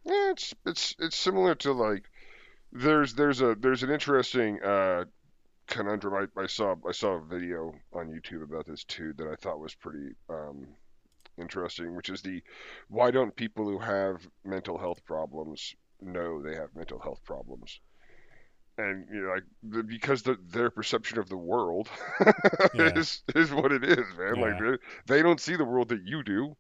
[0.04, 2.04] Yeah, it's it's it's similar to like
[2.72, 5.04] there's there's a there's an interesting uh
[5.66, 6.28] conundrum.
[6.36, 9.58] I, I saw I saw a video on YouTube about this too that I thought
[9.58, 10.68] was pretty um
[11.38, 12.42] interesting, which is the
[12.88, 17.80] why don't people who have mental health problems know they have mental health problems?
[18.78, 21.88] And you know, like the, because the, their perception of the world
[22.72, 22.90] Yeah.
[22.96, 24.40] is is what it is, man.
[24.40, 24.76] Like Yeah.
[25.06, 26.56] they, they don't see the world that you do,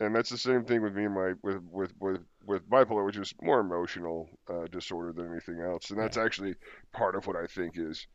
[0.00, 3.16] and that's the same thing with me and my with with with with bipolar, which
[3.16, 6.54] is more emotional uh, disorder than anything else, and that's actually
[6.92, 8.06] part of what I think is,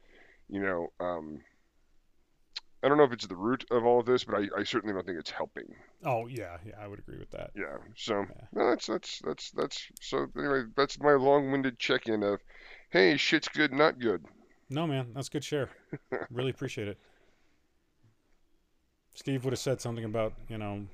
[0.50, 1.40] you know, um,
[2.84, 4.94] I don't know if it's the root of all of this, but I, I certainly
[4.94, 5.66] don't think it's helping.
[6.04, 7.52] Oh yeah, yeah, I would agree with that.
[7.56, 7.78] Yeah.
[7.96, 8.46] So Yeah.
[8.54, 10.64] no, that's that's that's that's so anyway.
[10.76, 12.40] That's my long-winded check-in of,
[12.90, 14.24] hey, shit's good, not good.
[14.70, 15.70] No man, that's good share.
[16.32, 16.98] really appreciate it.
[19.14, 20.86] Steve would have said something about you know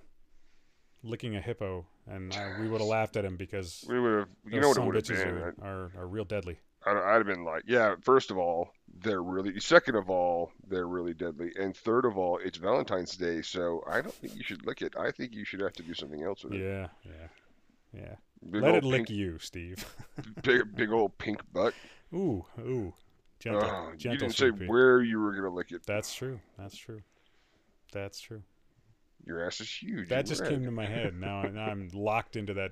[1.03, 4.29] licking a hippo, and I, we would have laughed at him because We would have,
[4.49, 5.36] you know what it would have bitches been.
[5.36, 6.60] are, uh, are are real deadly.
[6.86, 8.69] I'd, I'd have been like, yeah, first of all,
[9.03, 11.51] they're really, second of all, they're really deadly.
[11.60, 14.95] And third of all, it's Valentine's Day, so I don't think you should lick it.
[14.97, 16.62] I think you should have to do something else with it.
[16.62, 17.27] Yeah, yeah,
[18.01, 18.15] yeah.
[18.49, 19.86] Big Let it lick pink, you, Steve.
[20.43, 21.73] big, big old pink butt.
[22.13, 22.93] ooh, ooh,
[23.39, 24.13] gentle, gentle.
[24.13, 25.86] you didn't say where you were going to lick it.
[25.86, 26.39] That's true.
[26.57, 27.01] That's true.
[27.91, 28.43] That's true.
[29.25, 30.10] Your ass is huge.
[30.10, 30.51] That just red.
[30.51, 31.13] came to my head.
[31.19, 32.71] Now, I- now I'm locked into that,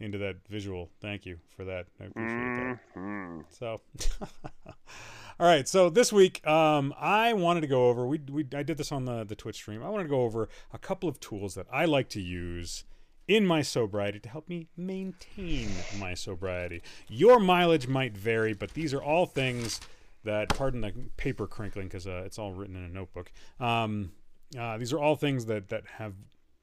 [0.00, 0.90] into that visual.
[1.00, 1.86] Thank you for that.
[2.00, 2.78] I appreciate that.
[2.96, 3.44] Mhm.
[3.50, 3.80] So,
[4.66, 5.66] all right.
[5.68, 8.06] So this week, um, I wanted to go over.
[8.06, 9.82] We, we I did this on the the Twitch stream.
[9.82, 12.84] I wanted to go over a couple of tools that I like to use
[13.26, 16.80] in my sobriety to help me maintain my sobriety.
[17.08, 19.80] Your mileage might vary, but these are all things
[20.24, 20.48] that.
[20.50, 23.30] Pardon the paper crinkling because uh, it's all written in a notebook.
[23.60, 24.12] Um,
[24.56, 26.14] uh, these are all things that that have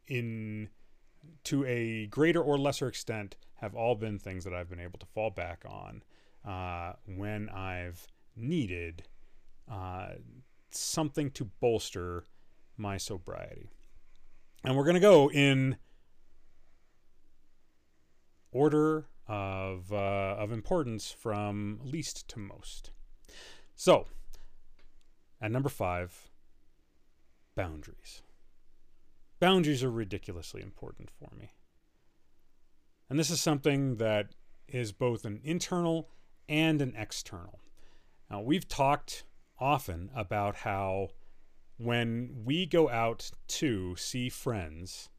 [0.08, 0.70] in
[1.44, 5.06] to a greater or lesser extent have all been things that I've been able to
[5.08, 6.04] fall back on
[6.48, 9.04] uh, when I've needed
[9.72, 10.10] uh,
[10.70, 12.26] something to bolster
[12.78, 13.70] my sobriety.
[14.64, 15.78] And we're going to go in
[18.52, 22.92] order of, uh, of importance from least to most.
[23.76, 24.08] So,
[25.42, 26.30] at number five,
[27.56, 28.22] boundaries.
[29.40, 31.52] Boundaries are ridiculously important for me.
[33.10, 34.34] And this is something that
[34.68, 36.10] is both an internal
[36.50, 37.60] and an external.
[38.30, 39.24] Now, we've talked
[39.60, 41.10] often about how
[41.78, 45.10] when we go out to see friends,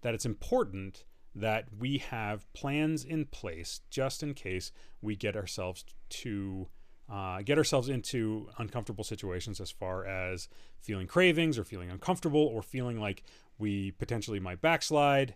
[0.00, 1.04] that it's important
[1.34, 6.68] that we have plans in place just in case we get ourselves to
[7.12, 10.48] uh, get ourselves into uncomfortable situations as far as
[10.80, 13.22] feeling cravings or feeling uncomfortable or feeling like
[13.58, 15.34] we potentially might backslide.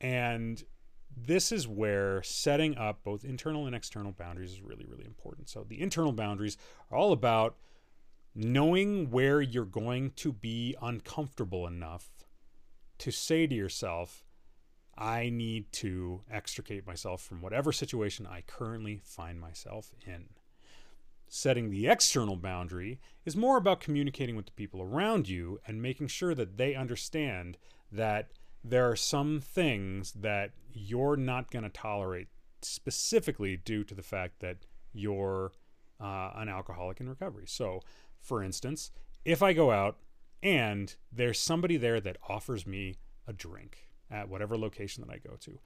[0.00, 0.60] And
[1.16, 5.48] this is where setting up both internal and external boundaries is really, really important.
[5.48, 6.56] So, the internal boundaries
[6.90, 7.56] are all about
[8.34, 12.10] knowing where you're going to be uncomfortable enough
[12.98, 14.24] to say to yourself,
[14.98, 20.30] I need to extricate myself from whatever situation I currently find myself in.
[21.28, 26.08] Setting the external boundary is more about communicating with the people around you and making
[26.08, 27.58] sure that they understand
[27.90, 28.30] that
[28.62, 32.28] there are some things that you're not going to tolerate
[32.62, 35.52] specifically due to the fact that you're
[36.00, 37.44] uh, an alcoholic in recovery.
[37.46, 37.80] So,
[38.20, 38.90] for instance,
[39.24, 39.98] if I go out
[40.42, 45.36] and there's somebody there that offers me a drink at whatever location that I go
[45.40, 45.58] to,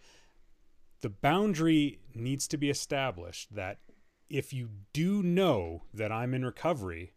[1.00, 3.78] the boundary needs to be established that
[4.30, 7.12] if you do know that I'm in recovery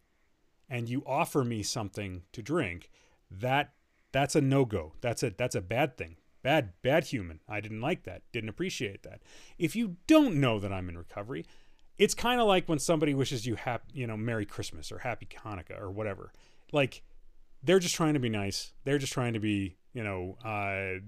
[0.68, 2.90] and you offer me something to drink,
[3.30, 3.72] that
[4.12, 4.92] that's a no-go.
[5.00, 6.16] That's a that's a bad thing.
[6.42, 7.40] Bad bad human.
[7.48, 8.22] I didn't like that.
[8.32, 9.22] Didn't appreciate that.
[9.58, 11.46] If you don't know that I'm in recovery,
[11.98, 15.28] it's kind of like when somebody wishes you happy, you know, Merry Christmas or Happy
[15.44, 16.32] Hanukkah or whatever.
[16.72, 17.02] Like
[17.62, 18.72] they're just trying to be nice.
[18.84, 21.00] They're just trying to be, you know, uh,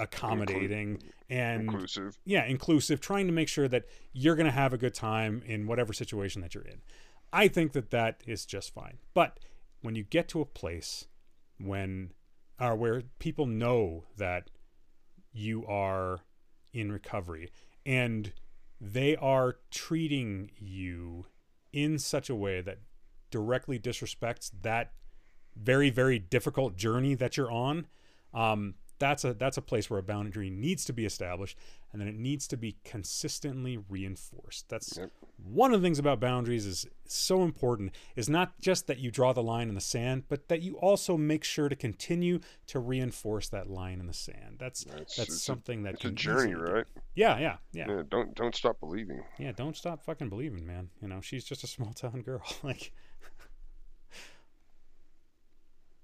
[0.00, 2.18] accommodating Inclu- and inclusive.
[2.24, 5.66] yeah, inclusive, trying to make sure that you're going to have a good time in
[5.66, 6.80] whatever situation that you're in.
[7.32, 8.98] I think that that is just fine.
[9.14, 9.38] But
[9.82, 11.06] when you get to a place
[11.58, 12.12] when
[12.58, 14.50] uh, where people know that
[15.32, 16.20] you are
[16.72, 17.50] in recovery
[17.86, 18.32] and
[18.80, 21.26] they are treating you
[21.72, 22.78] in such a way that
[23.30, 24.92] directly disrespects that
[25.56, 27.86] very very difficult journey that you're on
[28.34, 31.58] um, that's a that's a place where a boundary needs to be established
[31.92, 35.10] and then it needs to be consistently reinforced that's Yep.
[35.42, 39.32] one of the things about boundaries is so important is not just that you draw
[39.32, 43.48] the line in the sand but that you also make sure to continue to reinforce
[43.48, 46.84] that line in the sand that's That's, that's something that it's a journey, right?
[47.14, 48.02] yeah yeah yeah Yeah.
[48.08, 49.22] Don't don't stop believing.
[49.38, 50.90] yeah, don't stop fucking believing, man.
[51.02, 52.42] You know, she's just a small town girl.
[52.62, 52.92] like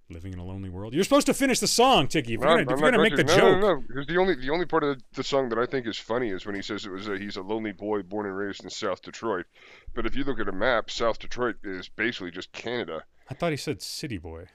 [0.08, 0.94] living in a lonely world.
[0.94, 2.34] You're supposed to finish the song, Tiki.
[2.34, 3.36] If you're gonna, if you're gonna make the to.
[3.36, 3.60] joke.
[3.60, 4.04] No, no, no.
[4.06, 6.54] The only the only part of the song that I think is funny is when
[6.54, 9.46] he says it was a, he's a lonely boy born and raised in South Detroit.
[9.94, 13.02] But if you look at a map, South Detroit is basically just Canada.
[13.30, 14.46] I thought he said city boy.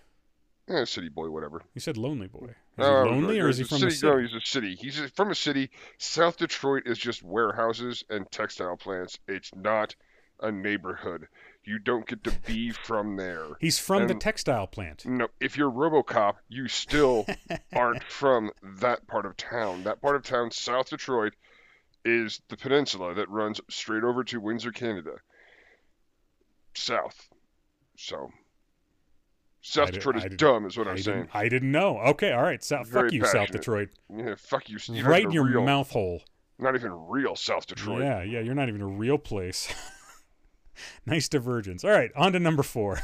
[0.69, 1.63] Yeah, city boy, whatever.
[1.73, 2.55] He said lonely boy.
[2.77, 3.89] Is Oh, he lonely or is he from city?
[3.89, 4.11] the city?
[4.13, 4.75] No, he's a city.
[4.79, 5.69] He's a- from a city.
[5.97, 9.19] South Detroit is just warehouses and textile plants.
[9.27, 9.95] It's not
[10.39, 11.27] a neighborhood.
[11.63, 13.45] You don't get to be from there.
[13.59, 15.05] He's from the textile plant.
[15.05, 17.27] No, if you're RoboCop, you still
[17.73, 19.83] aren't from that part of town.
[19.83, 21.33] That part of town, South Detroit,
[22.03, 25.17] is the peninsula that runs straight over to Windsor, Canada.
[26.73, 27.29] South.
[27.95, 28.31] So,
[29.61, 31.27] South I did- Detroit I is did- dumb, is what I I'm saying.
[31.31, 31.99] I didn't know.
[31.99, 32.63] Okay, all right.
[32.63, 33.51] South, fuck you, South.
[33.51, 33.89] Detroit.
[34.09, 34.79] Yeah, fuck you.
[34.87, 36.23] You're right in your real, mouth hole.
[36.57, 38.01] Not even real South Detroit.
[38.01, 38.39] Yeah, yeah.
[38.39, 39.71] You're not even a real place.
[41.05, 41.83] nice divergence.
[41.83, 42.99] All right, on to number four.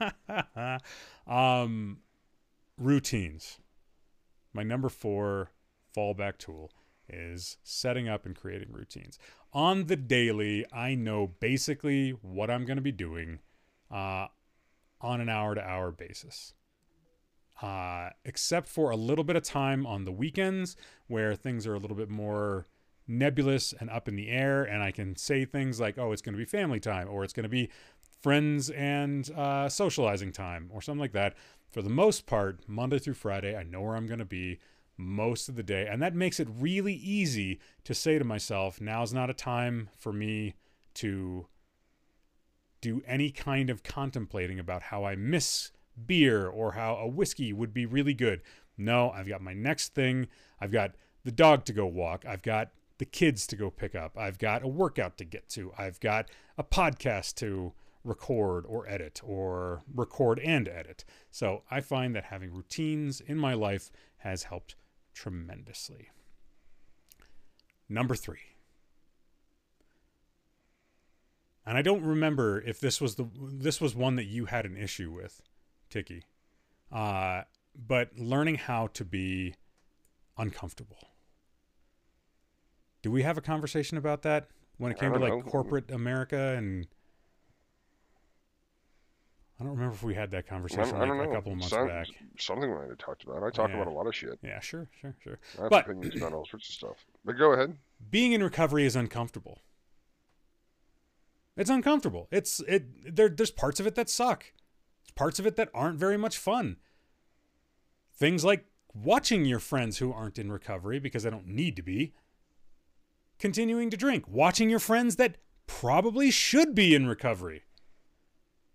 [1.26, 1.98] um,
[2.78, 3.58] routines.
[4.52, 5.50] My number four
[5.96, 6.70] fallback tool
[7.08, 9.18] is setting up and creating routines.
[9.52, 13.40] On the daily, I know basically what I'm going to be doing
[13.90, 14.26] uh,
[15.00, 16.54] on an hour to hour basis.
[17.60, 20.76] Uh, except for a little bit of time on the weekends
[21.08, 22.66] where things are a little bit more
[23.10, 26.34] nebulous and up in the air, and I can say things like, oh, it's going
[26.34, 27.70] to be family time, or it's going to be
[28.22, 31.34] friends and uh, socializing time, or something like that.
[31.70, 34.58] For the most part, Monday through Friday, I know where I'm going to be
[34.96, 35.86] most of the day.
[35.86, 40.12] And that makes it really easy to say to myself, now's not a time for
[40.12, 40.54] me
[40.94, 41.46] to
[42.80, 45.72] do any kind of contemplating about how I miss
[46.06, 48.42] beer or how a whiskey would be really good.
[48.76, 50.28] No, I've got my next thing.
[50.60, 50.92] I've got
[51.24, 52.24] the dog to go walk.
[52.26, 52.70] I've got
[53.00, 54.18] the kids to go pick up.
[54.18, 55.72] I've got a workout to get to.
[55.78, 57.72] I've got a podcast to
[58.04, 61.06] record or edit or record and edit.
[61.30, 64.74] So I find that having routines in my life has helped
[65.14, 66.10] tremendously.
[67.88, 68.56] Number three.
[71.64, 74.76] And I don't remember if this was the this was one that you had an
[74.76, 75.40] issue with,
[75.88, 76.24] Tiki.
[76.92, 77.42] Uh,
[77.74, 79.54] but learning how to be
[80.36, 81.09] uncomfortable.
[83.02, 84.48] Do we have a conversation about that
[84.78, 85.42] when it came to like know.
[85.42, 86.86] corporate America and
[89.58, 91.32] I don't remember if we had that conversation don't, I don't like know.
[91.32, 92.06] a couple of months Sound- back.
[92.38, 93.42] Something we might have talked about.
[93.42, 93.76] I talk Yeah.
[93.76, 94.38] about a lot of shit.
[94.42, 95.38] Yeah, sure, sure, sure.
[95.58, 96.96] I have But- opinions about all sorts of stuff.
[97.26, 97.76] But go ahead.
[98.10, 99.60] Being in recovery is uncomfortable.
[101.56, 102.26] It's uncomfortable.
[102.30, 104.46] It's it there there's parts of it that suck.
[105.14, 106.78] Parts of it that aren't very much fun.
[108.14, 112.14] Things like watching your friends who aren't in recovery because they don't need to be
[113.40, 117.64] continuing to drink, watching your friends that probably should be in recovery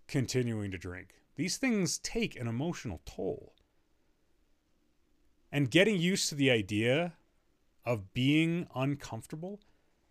[0.07, 1.15] continuing to drink.
[1.35, 3.53] These things take an emotional toll.
[5.51, 7.13] And getting used to the idea
[7.85, 9.61] of being uncomfortable,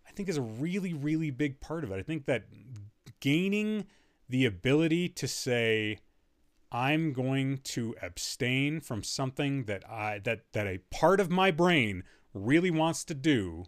[0.07, 1.99] I think is a really, really big part of it.
[1.99, 2.45] I think that
[3.21, 3.87] gaining
[4.29, 5.99] the ability to say,
[6.73, 12.05] I'm going to abstain from something that I that that a part of my brain
[12.33, 13.67] really wants to do.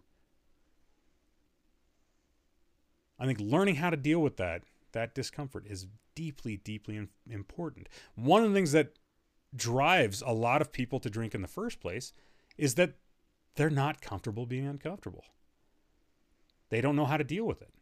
[3.18, 4.62] I think learning how to deal with that
[4.92, 7.88] that discomfort is deeply deeply important.
[8.14, 8.92] One of the things that
[9.54, 12.12] drives a lot of people to drink in the first place
[12.56, 12.94] is that
[13.54, 15.24] they're not comfortable being uncomfortable.
[16.68, 17.72] They don't know how to deal with it.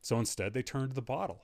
[0.00, 1.42] So instead, they turn to the bottle.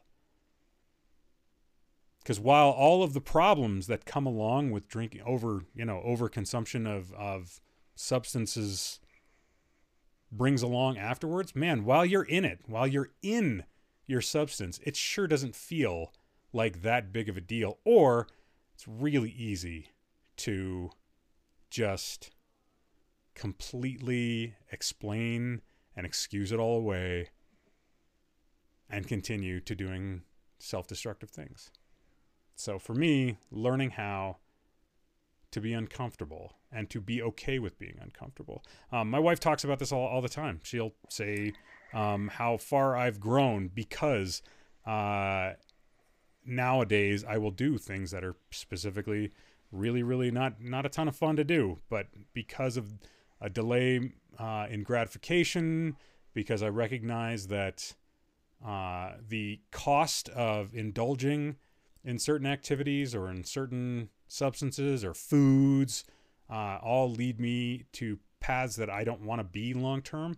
[2.18, 6.86] Because while all of the problems that come along with drinking over, you know, overconsumption
[6.86, 7.60] of, of
[7.94, 9.00] substances
[10.32, 13.64] brings along afterwards, man, while you're in it, while you're in
[14.06, 16.12] your substance, it sure doesn't feel
[16.52, 17.78] like that big of a deal.
[17.84, 18.26] Or
[18.74, 19.88] it's really easy
[20.38, 20.90] to
[21.70, 22.30] just
[23.34, 25.62] completely explain
[25.96, 27.30] and excuse it all away
[28.88, 30.22] and continue to doing
[30.58, 31.70] self destructive things.
[32.54, 34.38] So for me, learning how
[35.52, 38.64] to be uncomfortable and to be okay with being uncomfortable.
[38.92, 40.60] Um, my wife talks about this all, all the time.
[40.62, 41.52] She'll say
[41.92, 44.42] um, how far I've grown because
[44.86, 45.52] uh,
[46.44, 49.32] nowadays I will do things that are specifically
[49.72, 52.92] really, really not not a ton of fun to do, but because of
[53.40, 55.96] a delay uh, in gratification,
[56.34, 57.94] because I recognize that
[58.64, 61.56] uh, the cost of indulging
[62.04, 66.04] in certain activities or in certain substances or foods
[66.50, 70.36] uh, all lead me to paths that I don't want to be long term.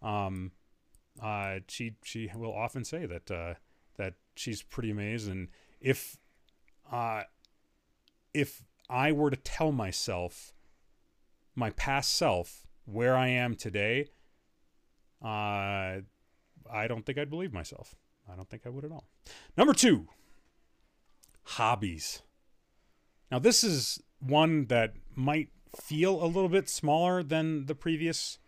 [0.00, 0.52] Um,
[1.22, 3.54] uh, she she will often say that uh,
[3.96, 5.30] that she's pretty amazed.
[5.30, 5.48] And
[5.80, 6.16] if
[6.90, 7.22] uh,
[8.34, 10.52] if I were to tell myself,
[11.54, 14.08] my past self, where I am today,
[15.22, 16.00] uh,
[16.70, 17.94] I don't think I'd believe myself.
[18.30, 19.08] I don't think I would at all.
[19.56, 20.08] Number two,
[21.42, 22.22] hobbies.
[23.30, 28.38] Now, this is one that might feel a little bit smaller than the previous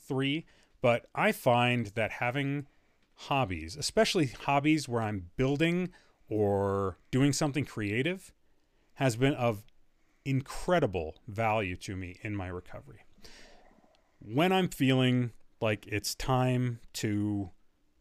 [0.00, 0.44] three,
[0.80, 2.66] but I find that having
[3.14, 5.90] hobbies, especially hobbies where I'm building
[6.28, 8.32] or doing something creative,
[8.94, 9.64] has been of
[10.24, 13.00] incredible value to me in my recovery.
[14.18, 17.50] When I'm feeling like it's time to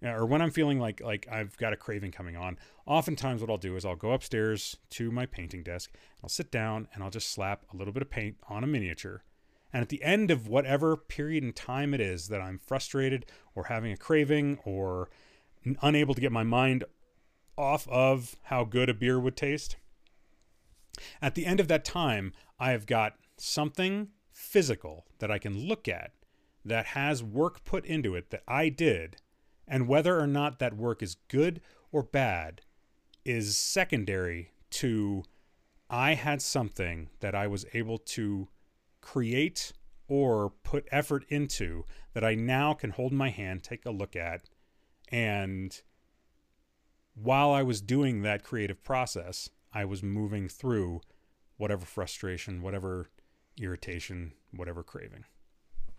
[0.04, 3.58] or when I'm feeling like like I've got a craving coming on, oftentimes what I'll
[3.58, 5.92] do is I'll go upstairs to my painting desk,
[6.24, 9.24] I'll sit down and I'll just slap a little bit of paint on a miniature.
[9.72, 13.26] And at the end of whatever period in time it is that I'm frustrated
[13.56, 15.10] or having a craving or
[15.82, 16.84] unable to get my mind
[17.58, 19.78] off of how good a beer would taste,
[21.22, 25.88] at the end of that time, I have got something physical that I can look
[25.88, 26.12] at
[26.66, 29.18] that has work put into it that I did,
[29.68, 31.62] and whether or not that work is good
[31.92, 32.62] or bad
[33.26, 35.24] is secondary to
[35.90, 38.48] I had something that I was able to
[39.02, 39.74] create
[40.08, 44.50] or put effort into that I now can hold my hand, take a look at,
[45.10, 45.80] and
[47.16, 51.02] while I was doing that creative process, I was moving through
[51.58, 53.10] whatever frustration, whatever
[53.58, 55.26] irritation, whatever craving.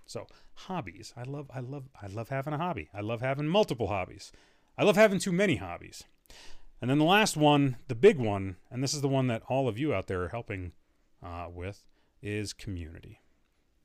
[0.06, 1.12] So, hobbies.
[1.16, 2.88] I love I love I love having a hobby.
[2.94, 4.32] I love having multiple hobbies.
[4.76, 6.04] I love having too many hobbies.
[6.80, 9.68] And then the last one, the big one, and this is the one that all
[9.68, 10.72] of you out there are helping
[11.22, 11.86] uh, with,
[12.20, 13.20] is community.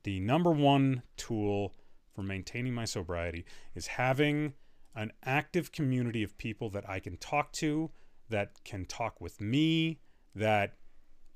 [0.02, 1.74] The number one tool
[2.14, 4.54] for maintaining my sobriety is having
[4.94, 7.90] an active community of people that I can talk to,
[8.28, 10.00] that can talk with me,
[10.34, 10.74] that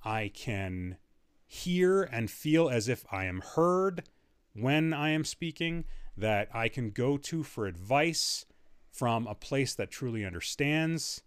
[0.04, 0.96] I can
[1.46, 4.02] hear and feel as if I am heard
[4.54, 5.84] when I am speaking,
[6.16, 8.46] that I can go to for advice
[8.90, 11.22] from a place that truly understands.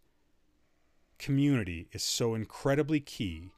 [1.20, 3.52] Community is so incredibly key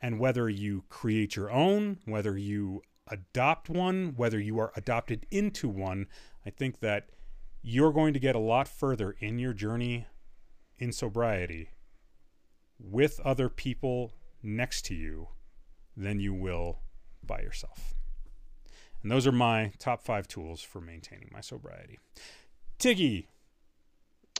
[0.00, 5.68] and whether you create your own, whether you adopt one, whether you are adopted into
[5.68, 6.06] one,
[6.46, 7.10] I think that
[7.62, 10.06] you're going to get a lot further in your journey
[10.78, 11.70] in sobriety
[12.78, 15.28] with other people next to you
[15.96, 16.80] than you will
[17.24, 17.97] by yourself.
[19.02, 21.98] And those are my top five tools for maintaining my sobriety.
[22.78, 23.26] Tiggy.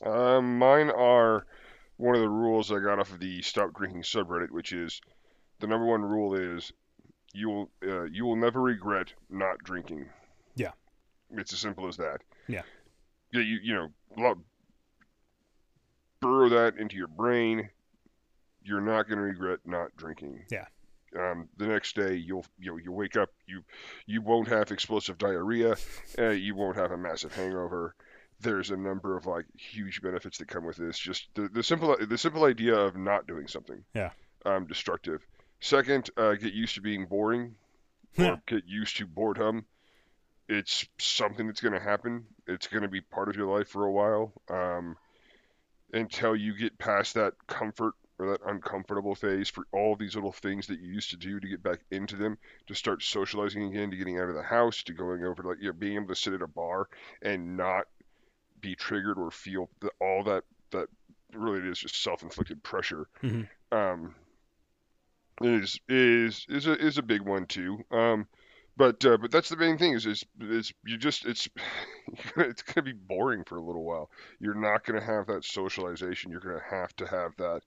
[0.05, 1.47] Um, mine are
[1.97, 5.01] one of the rules I got off of the Stop Drinking subreddit, which is
[5.61, 6.73] the number one rule is
[7.33, 10.07] you will uh, you will never regret not drinking.
[10.55, 10.73] Yeah.
[11.33, 12.23] It's as simple as that.
[12.47, 12.63] Yeah.
[13.33, 14.35] Yeah, you you know,
[16.21, 17.69] burrow that into your brain.
[18.63, 20.45] You're not going to regret not drinking.
[20.51, 20.67] Yeah.
[21.17, 23.63] Um, the next day you'll you know, you wake up you
[24.07, 25.77] you won't have explosive diarrhea,
[26.19, 27.95] uh, you won't have a massive hangover.
[28.41, 30.99] There's a number of like huge benefits that come with this.
[30.99, 33.85] Just the, the simple the simple idea of not doing something.
[33.95, 34.11] Yeah.
[34.45, 35.27] Um, destructive.
[35.61, 37.57] Second, uh, get used to being boring,
[38.19, 39.65] or get used to boredom.
[40.49, 42.25] It's something that's going to happen.
[42.47, 44.33] It's going to be part of your life for a while.
[44.49, 44.97] Um,
[45.93, 50.67] until you get past that comfort or that uncomfortable phase for all these little things
[50.67, 53.97] that you used to do to get back into them, to start socializing again, to
[53.97, 56.15] getting out of the house, to going over to like you know, being able to
[56.17, 56.89] sit at a bar
[57.23, 57.87] and not
[58.61, 60.89] be triggered or feel the, all that that
[61.33, 63.07] really is just self-inflicted pressure.
[63.23, 63.49] Mhm.
[63.71, 64.15] Um,
[65.43, 67.85] is is is a is a big one too.
[67.91, 68.27] Um,
[68.77, 71.49] but uh, but that's the main thing is is is you just it's
[72.37, 74.11] it's gonna be boring for a little while.
[74.41, 76.31] You're not gonna have that socialization.
[76.31, 77.63] You're gonna have to have that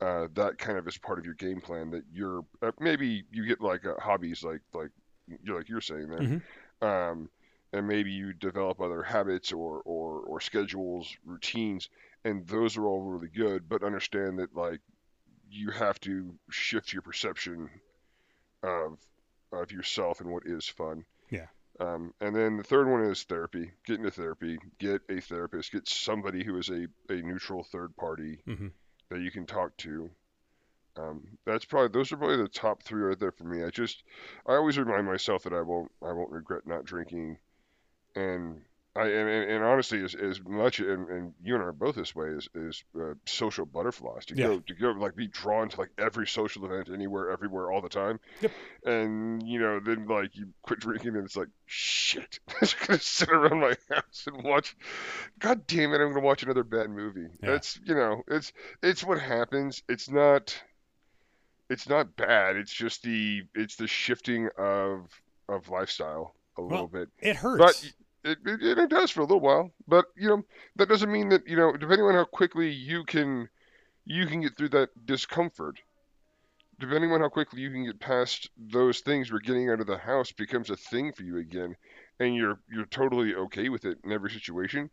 [0.00, 1.90] uh, that kind of is part of your game plan.
[1.90, 4.90] That you're uh, maybe you get like uh, hobbies like like
[5.42, 6.42] you're like you're saying there, Mhm.
[6.82, 7.30] um,
[7.72, 11.88] and maybe you develop other habits or or or schedules, routines,
[12.24, 13.68] and those are all really good.
[13.68, 14.80] But understand that like
[15.50, 17.70] you have to shift your perception
[18.62, 18.98] of
[19.52, 21.04] of yourself and what is fun.
[21.30, 21.46] Yeah.
[21.78, 23.70] Um, and then the third one is therapy.
[23.86, 24.58] Get into therapy.
[24.78, 25.72] Get a therapist.
[25.72, 28.72] Get somebody who is a, a neutral third party Mhm.
[29.10, 30.10] That you can talk to.
[30.96, 33.64] Um, that's probably those are probably the top three right there for me.
[33.64, 34.02] I just
[34.46, 37.38] I always remind myself that I won't I won't regret not drinking,
[38.14, 38.62] and
[38.96, 42.14] I and, and, honestly as, as much and, and you and I are both this
[42.14, 44.46] way is is uh, social butterflies to Yeah.
[44.46, 47.88] go to go like be drawn to like every social event anywhere everywhere all the
[47.88, 48.18] time.
[48.40, 48.52] Yep.
[48.84, 52.98] And you know then like you quit drinking and it's like shit I'm just gonna
[53.00, 54.76] sit around my house and watch.
[55.38, 56.00] God damn it!
[56.00, 57.28] I'm gonna watch another bad movie.
[57.42, 57.50] Yeah.
[57.50, 59.82] That's you know it's it's what happens.
[59.88, 60.60] It's not
[61.68, 62.56] it's not bad.
[62.56, 65.08] It's just the it's the shifting of
[65.48, 67.08] of lifestyle a little bit.
[67.18, 67.58] It hurts.
[67.62, 67.92] But
[68.26, 69.70] it, it, it does for a little while.
[69.88, 70.42] But you know
[70.76, 73.48] that doesn't mean that you know depending on how quickly you can
[74.04, 75.80] you can get through that discomfort.
[76.78, 79.98] Depending on how quickly you can get past those things where getting out of the
[79.98, 81.76] house becomes a thing for you again,
[82.20, 84.90] and you're you're totally okay with it in every situation,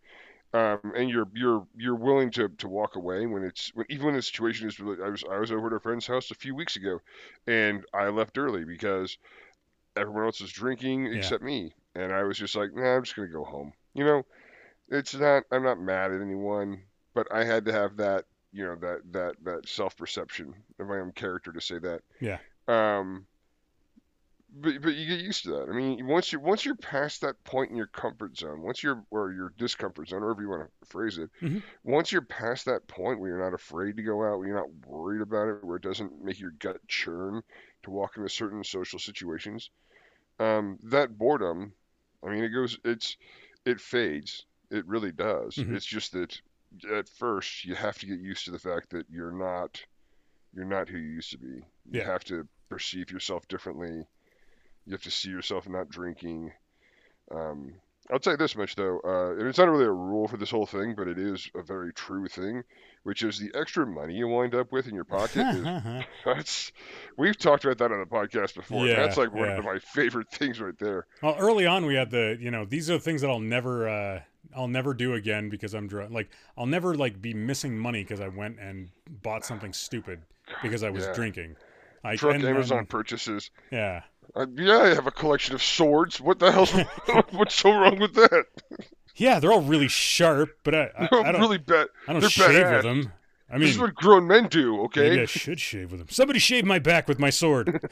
[0.53, 4.15] um, and you're you're you're willing to, to walk away when it's when, even when
[4.15, 5.03] the situation is really.
[5.03, 6.99] I was I was over at a friend's house a few weeks ago,
[7.47, 9.17] and I left early because
[9.95, 11.17] everyone else was drinking Yeah.
[11.17, 13.73] except me, and I was just like, nah, I'm just gonna go home.
[13.93, 14.25] You know,
[14.89, 15.43] it's not.
[15.51, 16.81] I'm not mad at anyone,
[17.13, 18.25] but I had to have that.
[18.51, 22.01] You know that that that self perception of my own character to say that.
[22.19, 22.37] Yeah.
[22.67, 23.25] Um.
[24.55, 25.69] But, but you get used to that.
[25.69, 29.03] I mean, once you once you're past that point in your comfort zone, once you're
[29.09, 31.63] or your discomfort zone, or however you want to phrase it, Mhm.
[31.83, 34.71] once you're past that point where you're not afraid to go out, where you're not
[34.85, 37.41] worried about it, where it doesn't make your gut churn
[37.81, 39.71] to walk into certain social situations,
[40.39, 41.73] um, that boredom,
[42.25, 43.17] I mean, it goes, it's,
[43.65, 44.45] it fades.
[44.71, 45.55] It really does.
[45.55, 45.75] Mhm.
[45.75, 46.39] It's just that
[46.91, 49.83] at first you have to get used to the fact that you're not,
[50.53, 51.65] you're not who you used to be.
[51.85, 52.05] You Yeah.
[52.05, 54.07] have to perceive yourself differently.
[54.85, 56.51] You have to see yourself not drinking.
[57.31, 57.75] Um,
[58.11, 60.65] I'll say this much though, uh, and it's not really a rule for this whole
[60.65, 62.63] thing, but it is a very true thing,
[63.03, 65.37] which is the extra money you wind up with in your pocket.
[65.37, 66.71] is, that's
[67.17, 68.85] we've talked about that on the podcast before.
[68.85, 69.57] Yeah, that's like one yeah.
[69.57, 71.05] of my favorite things right there.
[71.21, 73.87] well, early on we had the you know these are the things that I'll never
[73.87, 74.21] uh,
[74.55, 76.11] I'll never do again because I'm drunk.
[76.11, 78.89] Like I'll never like be missing money because I went and
[79.21, 80.21] bought something stupid
[80.61, 81.13] because I was Yeah.
[81.13, 81.55] drinking.
[82.03, 83.49] Like, Truck and- Amazon purchases.
[83.71, 84.01] yeah.
[84.35, 86.19] Uh, yeah, I have a collection of swords.
[86.19, 86.71] What the hell's
[87.31, 88.45] what's so wrong with that?
[89.15, 91.87] Yeah, they're all really sharp, but I, I, I don't really bad.
[92.07, 92.75] I don't they're shave badass.
[92.75, 93.13] with them.
[93.49, 94.81] I mean, this is what grown men do.
[94.85, 95.09] Okay.
[95.09, 96.09] maybe I should shave with them.
[96.09, 97.87] Somebody shave my back with my sword.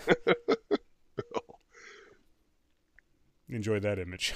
[3.50, 4.34] Enjoy that image.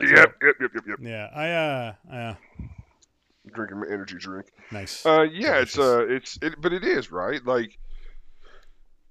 [0.00, 0.98] Yep, yep, yep, yep, yep.
[1.00, 2.34] yeah, I uh, uh
[3.52, 4.46] Drinking my energy drink.
[4.70, 5.04] nice.
[5.04, 7.44] Uh, yeah, it's uh, it's it, but it is right.
[7.44, 7.78] Like,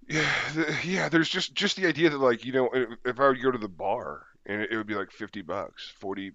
[0.07, 1.09] yeah, the, yeah.
[1.09, 3.57] There's just just the idea that like you know if, if I would go to
[3.57, 6.31] the bar and it, it would be like fifty bucks, 40,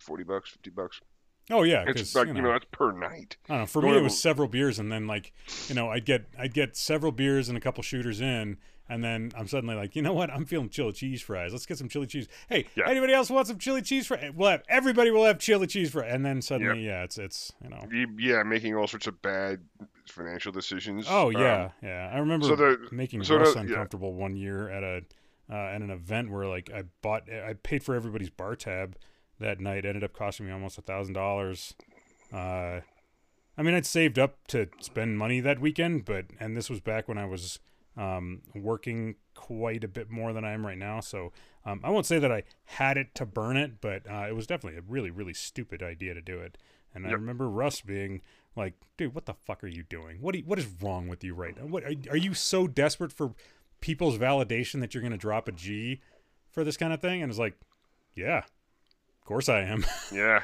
[0.00, 1.00] 40 bucks, fifty bucks.
[1.50, 3.36] oh yeah, It's like you you know, know that's per night.
[3.48, 3.66] I don't know.
[3.66, 5.32] For Going me, it was several beers, and then like,
[5.68, 8.58] you know, I'd get I'd get several beers and a couple shooters in,
[8.88, 10.28] And then I'm suddenly like, you know what?
[10.30, 11.52] I'm feeling chili cheese fries.
[11.52, 12.28] Let's get some chili cheese.
[12.50, 12.84] Hey, Yeah.
[12.88, 14.30] anybody else want some chili cheese fries?
[14.34, 16.12] We'll have everybody will have chili cheese fries.
[16.12, 17.88] And then suddenly, yeah, it's it's you know.
[18.18, 19.60] Yeah, making all sorts of bad
[20.08, 21.06] financial decisions.
[21.08, 22.10] Oh Um, yeah, yeah.
[22.12, 23.66] I remember so the- making so Russ the- yeah.
[23.66, 25.02] uncomfortable one year at a
[25.50, 28.96] uh, at an event where like I bought I paid for everybody's bar tab
[29.40, 29.84] that night.
[29.84, 31.74] Ended up costing me almost a thousand dollars.
[32.32, 32.80] Uh,
[33.56, 37.06] I mean, I'd saved up to spend money that weekend, but and this was back
[37.08, 37.60] when I was
[37.96, 41.00] um, working quite a bit more than I am right now.
[41.00, 41.32] So
[41.64, 44.46] um, I won't say that I had it to burn it, but uh, it was
[44.46, 46.58] definitely a really really stupid idea to do it.
[46.94, 48.22] And I remember Russ being
[48.56, 50.20] like, "Dude, what the fuck are you doing?
[50.20, 51.66] What you, what is wrong with you right now?
[51.66, 53.34] What are, are you so desperate for
[53.80, 56.00] people's validation that you're going to drop a G
[56.50, 57.58] for this kind of thing?" And it's like,
[58.14, 60.42] "Yeah, of course I am, Yeah,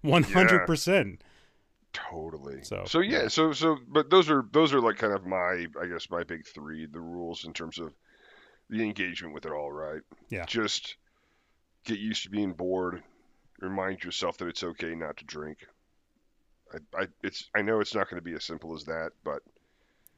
[0.00, 1.22] one hundred percent."
[1.92, 2.62] totally.
[2.62, 3.28] So, so yeah, yeah.
[3.28, 6.46] so so but those are those are like kind of my I guess my big
[6.46, 7.94] three the rules in terms of
[8.70, 10.02] the engagement with it all, right?
[10.28, 10.44] Yeah.
[10.46, 10.96] Just
[11.84, 13.02] get used to being bored.
[13.60, 15.66] Remind yourself that it's okay not to drink.
[16.72, 19.42] I, I it's I know it's not going to be as simple as that, but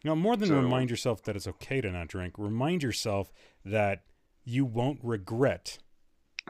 [0.04, 3.32] No, more than So- remind yourself that it's okay to not drink, remind yourself
[3.64, 4.02] that
[4.44, 5.78] you won't regret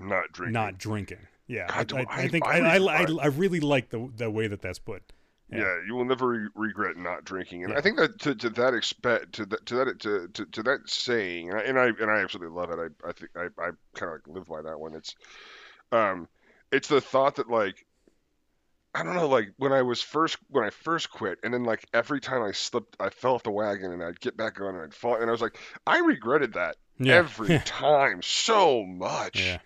[0.00, 0.52] not drinking.
[0.52, 1.26] not drinking.
[1.46, 4.10] Yeah, I, God, I, I- I think I I, I, I, I really like the
[4.16, 5.02] the way that that's put.
[5.52, 5.58] Yeah.
[5.58, 5.76] Yeah.
[5.84, 7.78] you will never re- regret not drinking, and Yeah.
[7.78, 10.88] I think that to, to that expect to that to that to, to, to that
[10.88, 12.78] saying, and I, and I and I absolutely love it.
[12.78, 14.94] I I think I, I kind of like live by that one.
[14.94, 15.14] It's
[15.92, 16.28] um,
[16.72, 17.84] it's the thought that like
[18.94, 21.84] I don't know, like when I was first when I first quit, and then like
[21.94, 24.82] every time I slipped, I fell off the wagon, and I'd get back on, and
[24.82, 27.14] I'd fall, and I was like, I regretted that Yeah.
[27.14, 29.38] every time so much.
[29.38, 29.58] Yeah.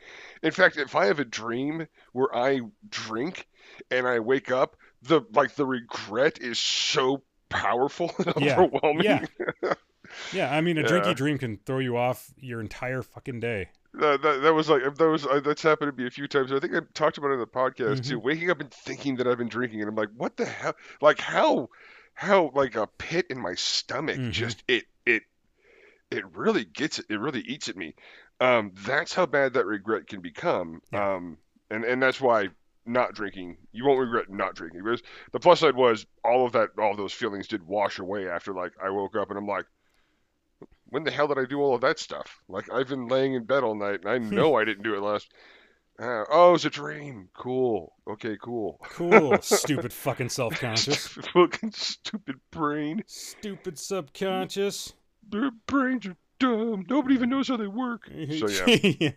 [0.43, 3.49] In fact, if I have a dream where I drink
[3.91, 8.61] and I wake up, the like the regret is so powerful and Yeah.
[8.61, 9.05] overwhelming.
[9.05, 9.25] Yeah.
[10.33, 13.71] Yeah, I mean, a drinky dream can throw you off your entire fucking day.
[14.01, 16.51] That, that, that was like that was uh, that's happened to me a few times.
[16.53, 18.11] I think I talked about it in the podcast Mm-hmm.
[18.11, 18.19] too.
[18.19, 20.75] Waking up and thinking that I've been drinking, and I'm like, what the hell?
[21.01, 21.69] Like how
[22.15, 24.33] how like a pit in my stomach Mhm.
[24.33, 25.23] just it it
[26.11, 27.07] it really gets it.
[27.09, 27.95] It really eats at me.
[28.41, 30.83] Um, that's how bad that regret can become.
[30.93, 31.15] Yeah.
[31.15, 31.39] Um,
[31.71, 32.49] and and that's why
[32.87, 34.83] not drinking you won't regret not drinking.
[34.83, 38.29] Because the plus side was all of that all of those feelings did wash away
[38.29, 39.67] after like I woke up and I'm like.
[40.87, 42.43] When the hell did I do all of that stuff?
[42.49, 45.01] Like I've been laying in bed all night, and I know I didn't do it
[45.01, 45.33] last.
[45.99, 47.29] Uh, oh, it's a dream.
[47.35, 47.93] Cool.
[48.09, 48.81] Okay, cool.
[48.83, 51.07] Cool, stupid fucking self conscious.
[51.33, 53.05] Fucking stupid brain.
[53.07, 54.93] Stupid subconscious.
[55.29, 56.85] Their brains are dumb.
[56.89, 58.11] Nobody even knows how they work.
[58.39, 59.13] So yeah,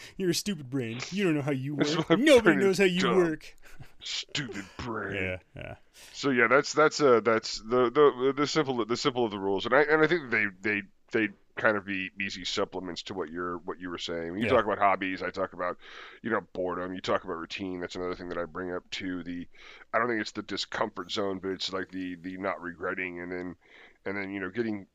[0.16, 0.98] You're a stupid brain.
[1.10, 2.10] You don't know how you work.
[2.18, 3.16] Nobody knows how you dumb.
[3.16, 3.54] work.
[4.02, 5.14] stupid brain.
[5.14, 5.74] Yeah, yeah.
[6.12, 9.64] So yeah, that's that's uh that's the the the simple the simple of the rules,
[9.66, 10.82] and I and I think they they
[11.12, 14.32] they kind of be easy supplements to what you're what you were saying.
[14.32, 14.52] When you Yeah.
[14.52, 15.78] talk about hobbies, I talk about
[16.22, 16.94] you know boredom.
[16.94, 17.80] You talk about routine.
[17.80, 19.46] That's another thing that I bring up to The
[19.94, 23.32] I don't think it's the discomfort zone, but it's like the the not regretting, and
[23.32, 23.56] then
[24.04, 24.86] and then you know getting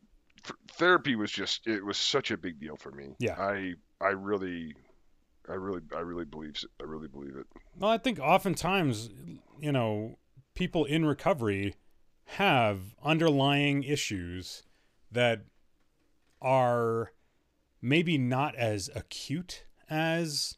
[0.73, 3.15] therapy was just it was such a big deal for me.
[3.19, 3.35] Yeah.
[3.39, 4.75] I I really.
[5.51, 7.45] I really, I really believe, I really believe it.
[7.77, 9.09] Well, I think oftentimes,
[9.59, 10.17] you know,
[10.55, 11.75] people in recovery
[12.25, 14.63] have underlying issues
[15.11, 15.41] that
[16.41, 17.11] are
[17.81, 20.57] maybe not as acute as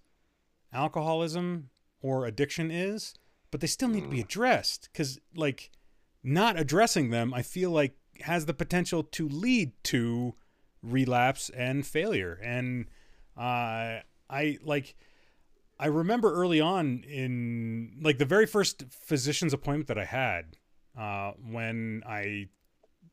[0.72, 1.70] alcoholism
[2.02, 3.16] or addiction is,
[3.50, 5.72] but they still need to be addressed because, like,
[6.24, 10.36] not addressing them, I feel like has the potential to lead to
[10.84, 12.40] relapse and failure.
[12.44, 12.86] And
[13.36, 14.00] uh,
[14.34, 14.96] I like.
[15.80, 20.58] I remember early on in like the very first physician's appointment that I had
[20.98, 22.48] uh, when I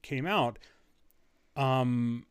[0.02, 0.58] came out.
[1.56, 2.26] Um,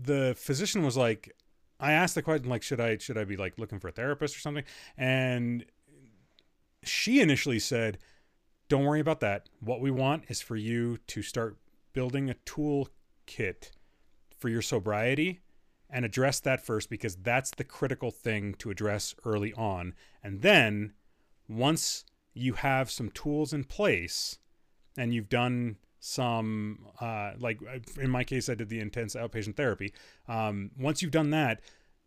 [0.00, 1.34] the physician was like,
[1.78, 4.36] I asked the question like, should I should I be like looking for a therapist
[4.36, 4.64] or something?
[4.96, 5.64] And
[6.82, 7.98] she initially said,
[8.68, 9.48] "Don't worry about that.
[9.60, 11.58] What we want is for you to start
[11.92, 13.70] building a toolkit
[14.38, 15.40] for your sobriety."
[15.92, 19.94] And address that first because that's the critical thing to address early on.
[20.24, 20.94] And then
[21.48, 24.38] once you have some tools in place
[24.96, 27.60] and you've done some, uh, like
[28.00, 29.92] in my case, I did the intense outpatient therapy.
[30.26, 31.60] Um, once you've done that,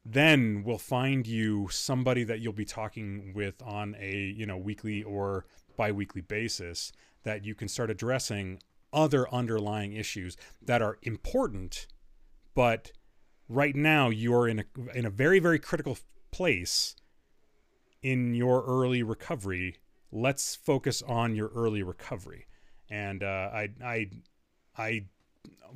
[0.03, 5.01] then we'll find you somebody that you'll be talking with on a you know weekly
[5.01, 5.45] or
[5.77, 6.91] biweekly basis
[7.23, 8.59] that you can start addressing
[8.93, 11.87] other underlying issues that are important
[12.53, 12.91] but
[13.47, 15.97] right now you're in a in a very very critical
[16.31, 16.95] place
[18.01, 19.77] in your early recovery
[20.11, 22.45] let's focus on your early recovery
[22.89, 24.09] and uh, i i
[24.77, 25.05] i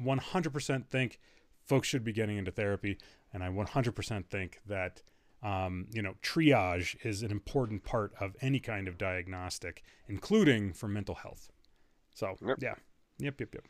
[0.03, 1.19] 100% think
[1.65, 2.97] folks should be getting into therapy,
[3.33, 5.01] and I 100% think that
[5.41, 10.87] um, you know triage is an important part of any kind of diagnostic, including for
[10.89, 11.49] mental health.
[12.13, 12.57] So Yep.
[12.59, 12.75] yeah,
[13.19, 13.63] yep, yep, yep.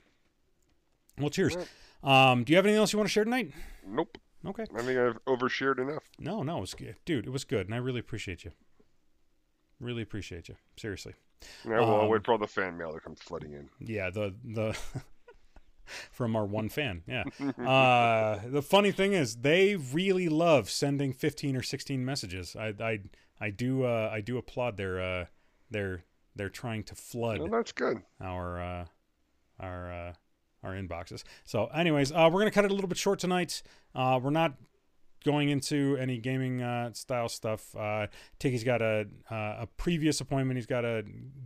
[1.19, 1.55] Well, cheers.
[2.03, 3.51] Um, do you have anything else you want to share tonight?
[3.85, 4.17] Nope.
[4.45, 4.63] Okay.
[4.73, 6.03] I think I've overshared enough.
[6.17, 7.25] No, no, it was good, dude.
[7.27, 8.51] It was good, and I really appreciate you.
[9.81, 10.55] Really appreciate you.
[10.77, 11.13] Seriously.
[11.65, 13.69] Yeah, well, I'll Um, wait for all the fan mail to come flooding in.
[13.79, 14.77] Yeah, the the
[16.11, 17.03] from our one fan.
[17.07, 17.23] Yeah.
[17.59, 22.55] Uh, the funny thing is, they really love sending fifteen or sixteen messages.
[22.55, 22.99] I I
[23.39, 25.25] I do uh, I do applaud their uh,
[25.69, 26.03] their
[26.35, 28.01] they're trying to flood Well, that's good.
[28.21, 28.85] our uh,
[29.59, 30.13] our uh,
[30.63, 31.23] our inboxes.
[31.45, 33.61] So, anyways, uh, we're gonna cut it a little bit short tonight.
[33.95, 34.53] Uh, we're not
[35.25, 37.75] going into any gaming uh, style stuff.
[37.75, 38.07] Uh,
[38.39, 41.03] Ticky's got a uh, a previous appointment he's got to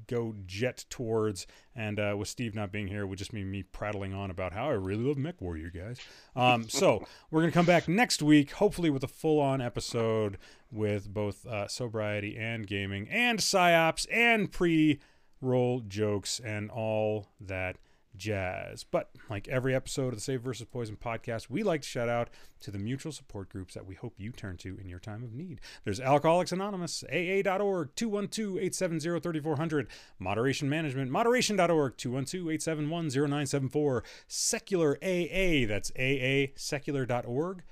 [0.07, 3.63] go jet towards, and uh, with Steve not being here, it would just be me
[3.63, 5.99] prattling on about how I really love Mech Warrior, guys.
[6.35, 10.37] Um, so we're gonna come back next week, hopefully with a full on episode
[10.71, 14.99] with both uh, sobriety and gaming and psyops and pre
[15.41, 17.77] roll jokes and all that
[18.15, 18.83] jazz.
[18.83, 22.29] But like every episode of the Save versus Poison podcast, we like to shout out
[22.61, 25.33] to the mutual support groups that we hope you turn to in your time of
[25.33, 25.59] need.
[25.83, 29.87] There's Alcoholics Anonymous, AA.org, 212-870-3400,
[30.19, 37.63] Moderation Management, moderation.org, 212-871-0974, Secular AA, that's AA, secular.org,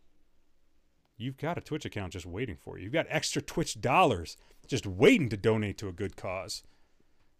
[1.17, 2.85] you've got a Twitch account just waiting for you.
[2.85, 4.37] You've got extra Twitch dollars
[4.67, 6.63] just waiting to donate to a good cause.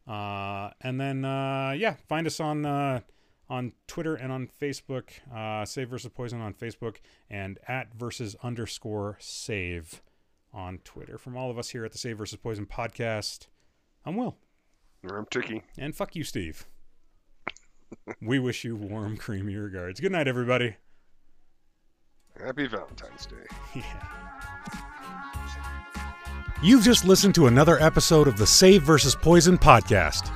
[0.07, 3.01] Uh, and then, uh, yeah, find us on uh,
[3.49, 5.11] on Twitter and on Facebook.
[5.35, 6.97] Uh, save versus Poison on Facebook
[7.29, 10.03] and at versus underscore save
[10.57, 11.19] on Twitter.
[11.19, 13.47] From all of us here at the Save versus Poison podcast,
[14.05, 14.37] I'm Will.
[15.09, 15.63] I'm Ticky.
[15.79, 16.67] And fuck you, Steve.
[18.23, 20.01] we wish you warm, creamy regards.
[20.01, 20.77] Good night, everybody.
[22.43, 23.37] Happy Valentine's Day.
[23.75, 23.83] Yeah.
[26.63, 30.33] You've just listened to another episode of the Save versus Poison podcast.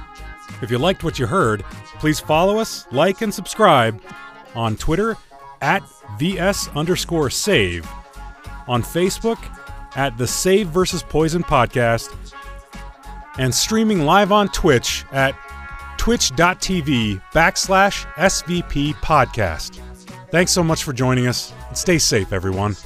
[0.62, 1.62] If you liked what you heard,
[1.98, 4.00] please follow us, like, and subscribe
[4.54, 5.16] on Twitter
[5.62, 5.82] at
[6.18, 7.88] VS underscore save,
[8.68, 9.38] on Facebook
[9.97, 12.14] at the Save versus Poison podcast,
[13.38, 15.34] and streaming live on Twitch at
[15.99, 19.80] twitch.tv backslash SVP podcast.
[20.30, 22.76] Thanks so much for joining us, and stay safe, everyone.